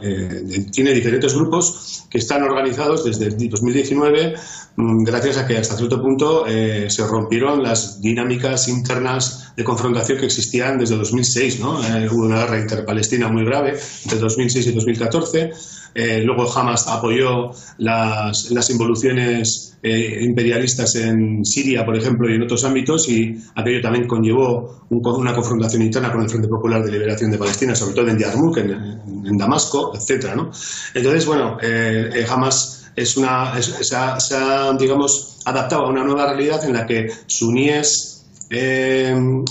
tiene 0.71 0.93
diferentes 0.93 1.35
grupos 1.35 2.07
que 2.09 2.17
están 2.17 2.43
organizados 2.43 3.05
desde 3.05 3.27
el 3.27 3.51
2019 3.51 4.35
mm, 4.77 5.05
gracias 5.05 5.37
a 5.37 5.47
que 5.47 5.59
hasta 5.59 5.77
cierto 5.77 6.01
punto 6.01 6.47
se 6.47 7.07
rompieron 7.07 7.63
las 7.63 8.01
dinámicas 8.01 8.69
internas 8.69 9.53
de 9.57 9.65
confrontación 9.65 10.19
que 10.19 10.27
existían 10.27 10.79
desde 10.79 10.97
2006. 10.97 11.61
¿no? 11.61 11.81
hubo 12.13 12.25
una 12.25 12.41
guerra 12.41 12.61
interpalestina 12.61 13.29
muy 13.29 13.45
grave 13.45 13.79
entre 14.05 14.22
2006 14.23 14.67
y 14.67 14.73
2014. 14.73 15.51
Eh, 15.95 16.23
luego 16.25 16.51
Hamas 16.51 16.89
apoyó 16.89 17.51
las, 17.79 18.51
las 18.51 18.71
involuciones 18.71 19.77
eh, 19.83 20.21
imperialistas 20.23 20.95
en 20.95 21.45
Siria, 21.45 21.85
por 21.85 21.97
ejemplo, 21.97 22.31
y 22.31 22.37
en 22.37 22.43
otros 22.43 22.65
ámbitos, 22.65 23.09
y 23.09 23.37
aquello 23.55 23.83
también 23.83 24.07
conllevó 24.07 24.87
una 24.89 25.35
confrontación 25.35 25.83
interna 25.83 26.11
con 26.11 26.23
el 26.23 26.31
Frente 26.31 26.49
Popular 26.49 26.83
de 26.83 26.93
Liberación 26.93 27.31
de 27.31 27.39
Palestina, 27.39 27.75
sobre 27.75 27.95
todo 27.95 28.09
en 28.09 28.19
Yarmouk, 28.19 28.57
en, 28.59 29.37
Damasco, 29.37 29.93
etcétera, 29.95 30.35
¿no? 30.35 30.51
Entonces, 30.95 31.27
bueno, 31.27 31.59
eh, 31.63 32.25
Hamas 32.29 32.91
es 32.95 33.17
una, 33.17 33.61
se, 33.61 33.97
ha, 33.97 34.73
digamos, 34.79 35.41
adaptado 35.45 35.87
a 35.87 35.91
una 35.91 36.05
nueva 36.05 36.27
realidad 36.33 36.65
en 36.65 36.75
la 36.75 36.87
que 36.87 37.09
suníes 37.27 38.25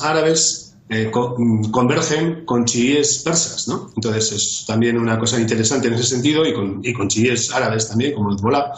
árabes 0.02 0.71
eh, 0.94 1.10
convergen 1.10 2.44
con 2.44 2.66
chiíes 2.66 3.20
persas, 3.20 3.66
¿no? 3.70 3.92
Entonces 3.96 4.32
es 4.34 4.66
también 4.68 4.98
una 4.98 5.18
cosa 5.18 5.40
interesante 5.40 5.88
en 5.88 5.94
ese 5.94 6.04
sentido 6.04 6.46
y 6.46 6.54
con, 6.54 7.08
chiíes 7.08 7.50
árabes 7.54 7.88
también, 7.88 8.14
como 8.14 8.34
Hezbollah. 8.34 8.74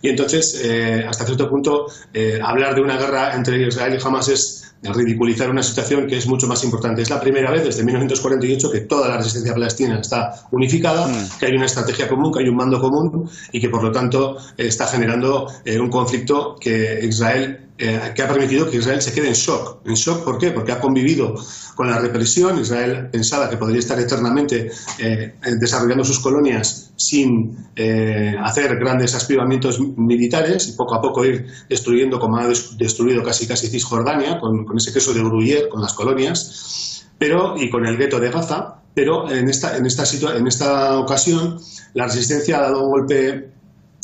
Y 0.00 0.08
entonces, 0.08 0.62
eh, 0.64 1.04
hasta 1.06 1.26
cierto 1.26 1.50
punto, 1.50 1.88
eh, 2.14 2.40
hablar 2.42 2.74
de 2.74 2.80
una 2.80 2.96
guerra 2.96 3.34
entre 3.34 3.66
Israel 3.66 3.98
y 4.00 4.02
Hamas 4.02 4.28
es 4.28 4.74
ridiculizar 4.82 5.50
una 5.50 5.62
situación 5.62 6.06
que 6.06 6.16
es 6.16 6.26
mucho 6.26 6.46
más 6.46 6.62
importante. 6.64 7.02
Es 7.02 7.10
la 7.10 7.20
primera 7.20 7.50
vez 7.50 7.64
desde 7.64 7.84
1948 7.84 8.70
que 8.70 8.80
toda 8.80 9.08
la 9.08 9.16
resistencia 9.18 9.52
palestina 9.52 10.00
está 10.00 10.34
unificada, 10.50 11.06
mm. 11.06 11.38
que 11.38 11.46
hay 11.46 11.52
una 11.52 11.66
estrategia 11.66 12.08
común, 12.08 12.32
que 12.32 12.40
hay 12.40 12.48
un 12.48 12.56
mando 12.56 12.80
común 12.80 13.28
y 13.52 13.60
que, 13.60 13.68
por 13.68 13.82
lo 13.82 13.90
tanto, 13.90 14.36
está 14.56 14.86
generando 14.86 15.46
un 15.66 15.90
conflicto 15.90 16.56
que 16.60 17.00
Israel 17.02 17.68
eh, 17.80 18.12
que 18.12 18.22
ha 18.22 18.26
permitido 18.26 18.68
que 18.68 18.78
Israel 18.78 19.00
se 19.00 19.12
quede 19.12 19.28
en 19.28 19.34
shock. 19.34 19.86
¿En 19.86 19.94
shock 19.94 20.24
por 20.24 20.36
qué? 20.36 20.50
Porque 20.50 20.72
ha 20.72 20.80
convivido 20.80 21.36
con 21.76 21.88
la 21.88 22.00
represión. 22.00 22.58
Israel 22.58 23.08
pensaba 23.12 23.48
que 23.48 23.56
podría 23.56 23.78
estar 23.78 24.00
eternamente 24.00 24.72
eh, 24.98 25.34
desarrollando 25.60 26.02
sus 26.02 26.18
colonias 26.18 26.92
sin 26.96 27.68
eh, 27.76 28.34
hacer 28.42 28.76
grandes 28.80 29.14
aspiramientos 29.14 29.78
militares 29.96 30.68
y 30.68 30.72
poco 30.72 30.96
a 30.96 31.00
poco 31.00 31.24
ir 31.24 31.46
destruyendo, 31.68 32.18
como 32.18 32.38
ha 32.38 32.48
destruido 32.48 33.22
casi 33.22 33.46
casi 33.46 33.68
Cisjordania, 33.68 34.40
con, 34.40 34.66
ese 34.76 34.92
queso 34.92 35.14
de 35.14 35.22
Gruyère, 35.22 35.68
con 35.68 35.80
las 35.80 35.94
colonias, 35.94 37.06
pero 37.18 37.54
y 37.56 37.70
con 37.70 37.86
el 37.86 37.96
gueto 37.96 38.20
de 38.20 38.30
Gaza. 38.30 38.74
Pero 38.94 39.30
en 39.30 39.48
esta, 39.48 39.76
en 39.76 39.86
esta, 39.86 40.04
en 40.36 40.46
esta 40.46 40.98
ocasión 40.98 41.60
la 41.94 42.06
resistencia 42.06 42.58
ha 42.58 42.62
dado 42.62 42.84
un 42.84 42.90
golpe 42.90 43.50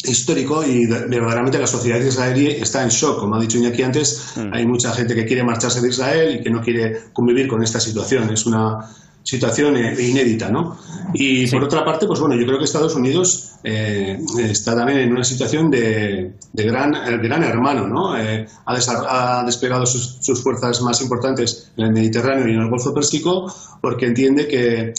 histórico 0.05 0.65
y 0.65 0.87
verdaderamente 0.87 1.59
la 1.59 1.67
sociedad 1.67 1.99
israelí 1.99 2.47
está 2.47 2.83
en 2.83 2.91
shock. 2.91 3.19
Como 3.19 3.37
ha 3.37 3.41
dicho 3.41 3.59
Iñaki 3.59 3.83
antes, 3.83 4.35
mm. 4.37 4.53
hay 4.53 4.67
mucha 4.67 4.93
gente 4.93 5.15
que 5.15 5.25
quiere 5.25 5.43
marcharse 5.43 5.81
de 5.81 5.89
Israel 5.89 6.37
y 6.37 6.43
que 6.43 6.51
no 6.51 6.61
quiere 6.61 7.01
convivir 7.13 7.49
con 7.49 7.63
esta 7.63 7.81
situación. 7.81 8.31
Es 8.31 8.47
una 8.47 8.89
situación 9.25 9.77
eh, 9.77 9.97
inédita, 10.01 10.51
¿no? 10.51 10.79
Y 11.15 11.47
por 11.49 11.65
otra 11.65 11.85
parte, 11.85 12.07
pues 12.07 12.21
bueno, 12.21 12.37
yo 12.37 12.47
creo 12.47 12.59
que 12.59 12.65
Estados 12.65 12.95
Unidos 12.95 13.55
eh, 13.65 14.19
está 14.39 14.77
también 14.77 14.99
en 14.99 15.13
una 15.13 15.25
situación 15.25 15.71
de, 15.71 16.35
gran, 16.53 16.93
gran 17.23 17.43
hermano, 17.43 17.89
¿no? 17.89 18.17
Eh, 18.17 18.47
ha, 18.67 19.43
desplegado 19.45 19.87
sus, 19.87 20.19
sus, 20.21 20.43
fuerzas 20.43 20.81
más 20.83 21.01
importantes 21.01 21.73
en 21.77 21.87
el 21.87 21.93
Mediterráneo 21.93 22.47
y 22.47 22.53
en 22.53 22.61
el 22.61 22.71
Golfo 22.71 22.93
Pérsico 22.95 23.53
porque 23.81 24.07
entiende 24.07 24.47
que 24.47 24.93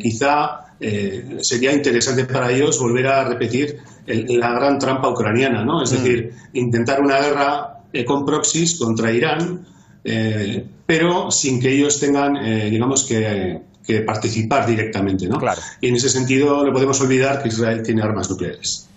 quizá 0.00 0.74
sería 1.40 1.72
interesante 1.72 2.24
para 2.24 2.50
ellos 2.52 2.78
volver 2.78 3.06
a 3.06 3.24
repetir 3.24 3.78
la 4.06 4.52
gran 4.52 4.78
trampa 4.78 5.08
ucraniana, 5.08 5.64
¿no? 5.64 5.82
Es 5.82 5.92
mm. 5.92 5.96
decir, 5.96 6.32
intentar 6.54 7.00
una 7.00 7.18
guerra 7.20 7.78
eh, 7.90 8.04
con 8.04 8.26
proxies 8.26 8.78
contra 8.78 9.10
Irán, 9.10 9.66
eh, 10.04 10.62
pero 10.84 11.30
sin 11.30 11.58
que 11.58 11.72
ellos 11.72 11.98
tengan, 11.98 12.36
eh, 12.36 12.68
digamos, 12.70 13.04
que, 13.04 13.62
participar 14.06 14.66
directamente, 14.66 15.26
¿no? 15.26 15.38
Y 15.80 15.88
en 15.88 15.96
ese 15.96 16.08
sentido 16.08 16.64
no 16.64 16.72
podemos 16.72 17.00
olvidar 17.00 17.42
que 17.42 17.48
Israel 17.48 17.82
tiene 17.82 18.02
armas 18.02 18.30
nucleares. 18.30 18.88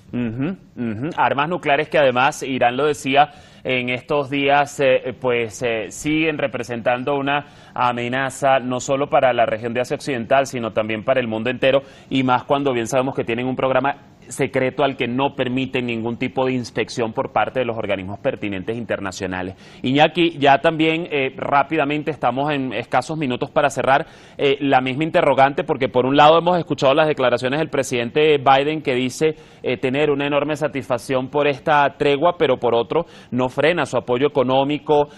Armas 1.15 1.49
nucleares 1.49 1.88
que 1.89 1.97
además, 1.97 2.43
Irán 2.43 2.75
lo 2.75 2.86
decía, 2.86 3.32
en 3.63 3.89
estos 3.89 4.30
días 4.30 4.82
pues 5.19 5.63
siguen 5.89 6.38
representando 6.38 7.15
una 7.15 7.45
amenaza 7.73 8.60
no 8.60 8.80
solo 8.80 9.10
para 9.10 9.32
la 9.34 9.45
región 9.45 9.73
de 9.73 9.82
Asia 9.82 9.95
Occidental, 9.95 10.47
sino 10.47 10.73
también 10.73 11.06
para 11.06 11.19
el 11.19 11.27
mundo 11.27 11.49
entero 11.49 11.84
y 12.10 12.23
más 12.23 12.43
cuando 12.43 12.73
bien 12.73 12.88
sabemos 12.88 13.15
que 13.15 13.23
tienen 13.23 13.45
un 13.45 13.56
programa 13.56 13.95
secreto 14.31 14.83
al 14.83 14.95
que 14.95 15.07
no 15.07 15.35
permiten 15.35 15.85
ningún 15.85 16.17
tipo 16.17 16.45
de 16.45 16.53
inspección 16.53 17.13
por 17.13 17.31
parte 17.31 17.59
de 17.59 17.65
los 17.65 17.77
organismos 17.77 18.19
pertinentes 18.19 18.77
internacionales. 18.77 19.55
Iñaki, 19.83 20.37
ya 20.39 20.59
también 20.59 21.07
eh, 21.11 21.33
rápidamente 21.35 22.11
estamos 22.11 22.51
en 22.51 22.73
escasos 22.73 23.17
minutos 23.17 23.51
para 23.51 23.69
cerrar 23.69 24.07
eh, 24.37 24.57
la 24.61 24.81
misma 24.81 25.03
interrogante, 25.03 25.63
porque 25.63 25.89
por 25.89 26.05
un 26.05 26.15
lado 26.15 26.37
hemos 26.37 26.57
escuchado 26.57 26.93
las 26.93 27.07
declaraciones 27.07 27.59
del 27.59 27.69
presidente 27.69 28.37
Biden 28.37 28.81
que 28.81 28.95
dice 28.95 29.35
eh, 29.63 29.77
tener 29.77 30.09
una 30.09 30.25
enorme 30.25 30.55
satisfacción 30.55 31.29
por 31.29 31.47
esta 31.47 31.95
tregua, 31.97 32.35
pero 32.37 32.57
por 32.57 32.73
otro 32.73 33.05
no 33.31 33.49
frena 33.49 33.85
su 33.85 33.97
apoyo 33.97 34.27
económico, 34.27 35.09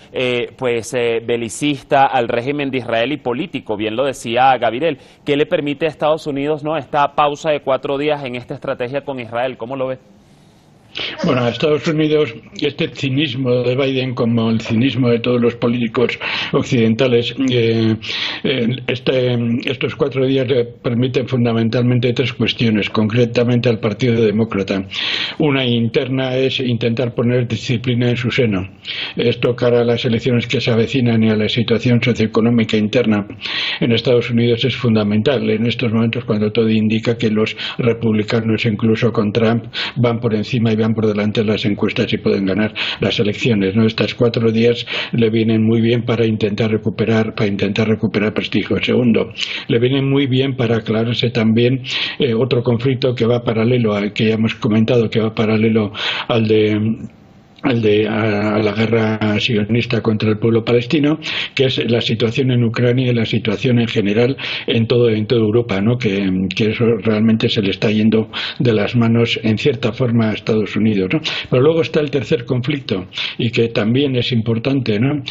pues 0.58 0.94
belicista 1.26 2.06
al 2.06 2.28
régimen 2.28 2.70
de 2.70 2.80
Israel 2.80 3.12
y 3.12 3.18
político, 3.18 3.78
bien 3.78 3.96
lo 3.96 4.06
decía 4.06 4.56
Gabriel, 4.58 4.98
que 5.26 5.36
le 5.36 5.46
permite 5.46 5.86
a 5.86 5.90
Estados 5.90 6.28
Unidos 6.28 6.64
no 6.64 6.78
esta 6.78 7.16
pausa 7.16 7.52
de 7.52 7.62
cuatro 7.62 7.98
días 7.98 8.24
en 8.24 8.36
esta 8.36 8.54
estrategia 8.54 9.03
con 9.04 9.20
Israel. 9.20 9.58
¿Cómo 9.58 9.76
lo 9.76 9.88
ve? 9.88 10.00
Bueno, 11.26 11.42
a 11.42 11.50
Estados 11.50 11.88
Unidos, 11.88 12.34
este 12.60 12.90
cinismo 12.90 13.64
de 13.64 13.76
Biden, 13.76 14.14
como 14.14 14.50
el 14.52 14.62
cinismo 14.62 15.10
de 15.10 15.20
todos 15.20 15.42
los 15.42 15.56
políticos 15.56 16.20
occidentales, 16.52 17.34
eh, 17.50 17.96
eh, 18.44 18.68
este, 18.88 19.38
estos 19.66 19.96
cuatro 19.96 20.26
días 20.26 20.48
le 20.48 20.66
permiten 20.66 21.28
fundamentalmente 21.28 22.14
tres 22.14 22.34
cuestiones, 22.34 22.90
concretamente 22.90 23.70
al 23.70 23.80
Partido 23.80 24.22
Demócrata. 24.22 24.86
Una 25.40 25.66
interna 25.66 26.36
es 26.36 26.60
intentar 26.60 27.16
poner 27.16 27.48
disciplina 27.48 28.10
en 28.10 28.18
su 28.18 28.30
seno. 28.30 28.70
Esto 29.16 29.56
cara 29.56 29.82
a 29.82 29.86
las 29.86 30.06
elecciones 30.06 30.48
que 30.48 30.62
se 30.62 30.72
avecinan 30.72 31.24
y 31.24 31.30
a 31.30 31.36
la 31.36 31.50
situación 31.50 32.02
socioeconómica 32.04 32.78
interna 32.78 33.26
en 33.80 33.92
Estados 33.92 34.30
Unidos 34.30 34.64
es 34.66 34.76
fundamental. 34.76 35.50
En 35.50 35.66
estos 35.66 35.92
momentos, 35.92 36.24
cuando 36.26 36.52
todo 36.52 36.70
indica 36.70 37.18
que 37.18 37.30
los 37.30 37.56
republicanos, 37.78 38.66
incluso 38.66 39.12
con 39.12 39.32
Trump, 39.32 39.66
van 39.96 40.20
por 40.20 40.36
encima 40.36 40.72
y 40.72 40.83
por 40.92 41.08
delante 41.08 41.44
las 41.44 41.66
encuestas 41.66 42.12
y 42.12 42.18
pueden 42.18 42.46
ganar 42.46 42.74
las 43.00 43.20
elecciones. 43.20 43.76
¿no? 43.76 43.86
Estas 43.86 44.14
cuatro 44.16 44.52
días 44.52 44.86
le 45.12 45.30
vienen 45.30 45.64
muy 45.64 45.82
bien 45.82 46.04
para 46.04 46.26
intentar 46.26 46.72
recuperar, 46.72 47.36
para 47.36 47.48
intentar 47.48 47.88
recuperar 47.88 48.34
prestigio. 48.34 48.78
Segundo, 48.84 49.32
le 49.68 49.80
vienen 49.80 50.10
muy 50.10 50.28
bien 50.28 50.56
para 50.56 50.78
aclararse 50.78 51.30
también 51.30 51.84
eh, 52.20 52.34
otro 52.34 52.64
conflicto 52.64 53.16
que 53.16 53.26
va 53.26 53.44
paralelo 53.44 53.94
al 53.94 54.14
que 54.14 54.28
ya 54.28 54.34
hemos 54.36 54.56
comentado, 54.56 55.10
que 55.10 55.20
va 55.20 55.34
paralelo 55.34 55.94
al 56.28 56.48
de 56.48 56.98
al 57.64 57.82
de 57.82 58.08
a, 58.08 58.60
la 58.60 58.74
guerra 58.74 59.40
sionista 59.40 60.02
contra 60.02 60.30
el 60.30 60.38
pueblo 60.38 60.64
palestino, 60.64 61.20
que 61.56 61.66
es 61.66 61.84
la 61.90 62.02
situación 62.02 62.52
en 62.52 62.64
Ucrania 62.64 63.12
y 63.12 63.14
la 63.14 63.26
situación 63.26 63.80
en 63.80 63.88
general 63.88 64.38
en 64.68 64.88
todo 64.88 65.10
en 65.10 65.26
toda 65.26 65.42
Europa, 65.42 65.82
¿no? 65.82 65.98
Que, 65.98 66.32
eso 66.64 66.86
realmente 67.04 67.50
se 67.50 67.62
le 67.62 67.72
está 67.72 67.92
yendo 67.92 68.30
de 68.60 68.74
las 68.74 68.96
manos 68.96 69.40
en 69.44 69.58
cierta 69.58 69.92
forma 69.92 70.30
a 70.30 70.34
Estados 70.34 70.76
Unidos, 70.76 71.10
¿no? 71.14 71.20
Pero 71.50 71.62
luego 71.62 71.82
está 71.82 72.00
el 72.00 72.10
tercer 72.10 72.46
conflicto 72.46 73.08
y 73.38 73.50
que 73.52 73.68
también 73.68 74.16
es 74.16 74.32
importante, 74.32 75.00
¿no? 75.00 75.22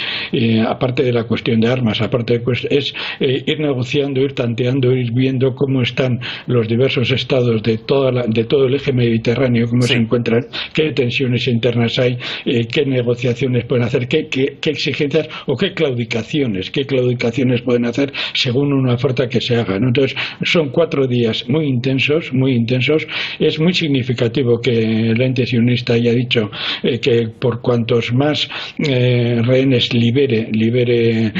aparte 0.68 1.02
de 1.02 1.12
la 1.12 1.24
cuestión 1.24 1.60
de 1.60 1.68
armas, 1.68 2.00
aparte 2.00 2.38
de 2.38 2.42
es 2.70 2.94
eh, 3.20 3.42
ir 3.46 3.60
negociando, 3.60 4.20
ir 4.20 4.34
tanteando, 4.34 4.92
ir 4.92 5.12
viendo 5.12 5.54
cómo 5.54 5.82
están 5.82 6.20
los 6.46 6.68
diversos 6.68 7.10
estados 7.10 7.62
de 7.62 7.78
toda 7.78 8.24
de 8.26 8.44
todo 8.44 8.66
el 8.66 8.74
eje 8.74 8.92
mediterráneo, 8.92 9.66
cómo 9.68 9.82
se 9.82 9.94
encuentran, 9.94 10.46
qué 10.74 10.92
tensiones 10.92 11.46
internas 11.48 11.98
hay 11.98 12.18
eh, 12.44 12.66
qué 12.66 12.84
negociaciones 12.84 13.64
pueden 13.64 13.84
hacer, 13.84 14.08
qué, 14.08 14.28
qué, 14.28 14.58
exigencias 14.70 15.28
o 15.46 15.56
qué 15.56 15.74
claudicaciones, 15.74 16.70
qué 16.70 16.86
claudicaciones 16.86 17.62
pueden 17.62 17.84
hacer 17.84 18.12
según 18.34 18.72
una 18.72 18.94
oferta 18.94 19.28
que 19.28 19.40
se 19.40 19.56
haga. 19.56 19.76
Entonces, 19.76 20.16
son 20.42 20.70
cuatro 20.70 21.06
días 21.06 21.48
muy 21.48 21.66
intensos, 21.66 22.32
muy 22.32 22.52
intensos. 22.52 23.06
Es 23.38 23.58
muy 23.60 23.74
significativo 23.74 24.60
que 24.60 25.10
el 25.10 25.20
ente 25.20 25.46
sionista 25.46 25.94
haya 25.94 26.12
dicho 26.12 26.50
eh, 26.82 26.98
que 26.98 27.28
por 27.28 27.60
cuantos 27.60 28.12
más 28.12 28.48
eh, 28.78 29.40
rehenes 29.42 29.92
libere, 29.92 30.48
libere 30.52 31.32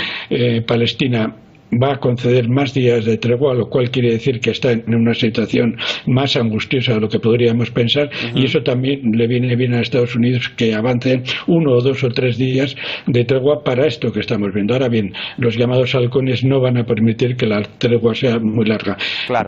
Palestina, 0.66 1.41
va 1.80 1.94
a 1.94 2.00
conceder 2.00 2.48
más 2.48 2.74
días 2.74 3.04
de 3.04 3.18
tregua, 3.18 3.54
lo 3.54 3.68
cual 3.68 3.90
quiere 3.90 4.10
decir 4.10 4.40
que 4.40 4.50
está 4.50 4.72
en 4.72 4.94
una 4.94 5.14
situación 5.14 5.76
más 6.06 6.36
angustiosa 6.36 6.94
de 6.94 7.00
lo 7.00 7.08
que 7.08 7.18
podríamos 7.18 7.70
pensar, 7.70 8.10
y 8.34 8.44
eso 8.44 8.62
también 8.62 9.12
le 9.12 9.26
viene 9.26 9.56
bien 9.56 9.74
a 9.74 9.80
Estados 9.80 10.14
Unidos 10.16 10.48
que 10.56 10.74
avancen 10.74 11.24
uno 11.46 11.72
o 11.72 11.80
dos 11.80 12.04
o 12.04 12.08
tres 12.08 12.36
días 12.38 12.76
de 13.06 13.24
tregua 13.24 13.62
para 13.64 13.86
esto 13.86 14.12
que 14.12 14.20
estamos 14.20 14.52
viendo. 14.52 14.74
Ahora 14.74 14.88
bien, 14.88 15.12
los 15.38 15.56
llamados 15.56 15.94
halcones 15.94 16.44
no 16.44 16.60
van 16.60 16.76
a 16.76 16.84
permitir 16.84 17.36
que 17.36 17.46
la 17.46 17.62
tregua 17.78 18.14
sea 18.14 18.38
muy 18.38 18.66
larga. 18.66 18.96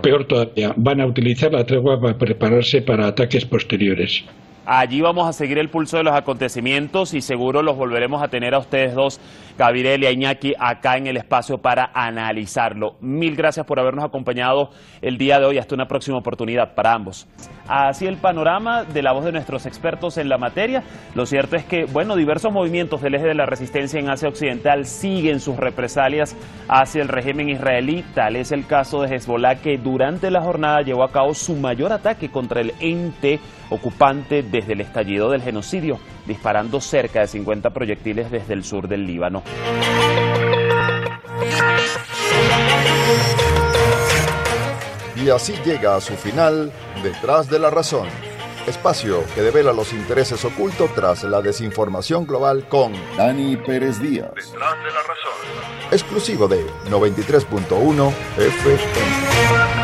Peor 0.03 0.27
todavía, 0.27 0.75
van 0.77 1.01
a 1.01 1.07
utilizar 1.07 1.53
la 1.53 1.65
tregua 1.65 2.01
para 2.01 2.17
prepararse 2.17 2.83
para 2.83 3.07
ataques 3.07 3.45
posteriores. 3.45 4.25
Allí 4.67 5.03
vamos 5.03 5.29
a 5.29 5.35
seguir 5.35 5.59
el 5.59 5.69
pulso 5.69 5.99
de 5.99 6.05
los 6.05 6.15
acontecimientos 6.15 7.13
y 7.13 7.21
seguro 7.21 7.63
los 7.63 7.77
volveremos 7.77 8.23
a 8.23 8.29
tener 8.29 8.55
a 8.55 8.59
ustedes 8.59 8.95
dos, 8.95 9.21
Gabriel 9.59 10.05
y 10.05 10.07
Iñaki, 10.07 10.55
acá 10.59 10.97
en 10.97 11.07
el 11.07 11.19
espacio 11.19 11.59
para 11.59 11.91
analizarlo. 11.93 12.97
Mil 13.01 13.37
gracias 13.37 13.67
por 13.67 13.79
habernos 13.79 14.07
acompañado 14.07 14.71
el 15.03 15.19
día 15.19 15.39
de 15.39 15.45
hoy. 15.45 15.59
Hasta 15.59 15.75
una 15.75 15.87
próxima 15.87 16.17
oportunidad 16.17 16.75
para 16.75 16.95
ambos. 16.95 17.29
Así 17.69 18.07
el 18.07 18.17
panorama 18.17 18.85
de 18.85 19.03
la 19.03 19.13
voz 19.13 19.27
de 19.27 19.33
nuestros 19.33 19.67
expertos 19.67 20.17
en 20.17 20.31
la 20.31 20.39
materia. 20.39 20.83
Lo 21.15 21.27
cierto 21.27 21.57
es 21.57 21.65
que, 21.65 21.85
bueno, 21.85 22.17
diversos 22.17 22.51
movimientos 22.51 23.03
del 23.03 23.17
eje 23.17 23.27
de 23.27 23.35
la 23.35 23.45
resistencia 23.45 24.01
en 24.01 24.09
Asia 24.09 24.29
Occidental 24.29 24.87
siguen 24.87 25.41
sus 25.41 25.59
represalias 25.59 26.37
hacia 26.69 27.03
el 27.03 27.09
régimen 27.09 27.51
israelí. 27.51 28.03
Tal 28.15 28.37
es 28.37 28.51
el 28.51 28.67
caso 28.67 29.03
de 29.03 29.15
Hezbollah, 29.15 29.57
que 29.57 29.77
durante 29.77 30.31
la 30.31 30.41
jornada 30.41 30.81
llevó 30.81 31.05
a 31.05 31.13
cabo 31.13 31.35
su 31.35 31.55
mayor 31.55 31.93
ataque 31.93 32.31
contra 32.31 32.63
el 32.63 32.73
ente 32.81 33.41
ocupante 33.75 34.43
desde 34.43 34.73
el 34.73 34.81
estallido 34.81 35.31
del 35.31 35.43
genocidio, 35.43 35.99
disparando 36.27 36.81
cerca 36.81 37.21
de 37.21 37.29
50 37.29 37.71
proyectiles 37.71 38.31
desde 38.31 38.55
el 38.55 38.65
sur 38.65 38.89
del 38.89 39.07
Líbano. 39.07 39.43
Y 45.17 45.31
así 45.31 45.55
llega 45.65 45.97
a 45.97 46.01
su 46.01 46.15
final 46.15 46.73
Detrás 47.03 47.49
de 47.49 47.59
la 47.59 47.71
Razón, 47.71 48.09
espacio 48.67 49.25
que 49.35 49.43
devela 49.43 49.73
los 49.73 49.93
intereses 49.93 50.45
ocultos 50.45 50.93
tras 50.95 51.23
la 51.25 51.41
desinformación 51.41 52.27
global 52.27 52.67
con 52.69 52.93
Dani 53.17 53.57
Pérez 53.57 54.01
Díaz. 54.01 54.33
Detrás 54.35 54.79
de 54.79 54.91
la 54.91 55.03
Razón. 55.03 55.91
Exclusivo 55.91 56.49
de 56.49 56.67
93.1 56.91 58.13
FM. 58.37 59.84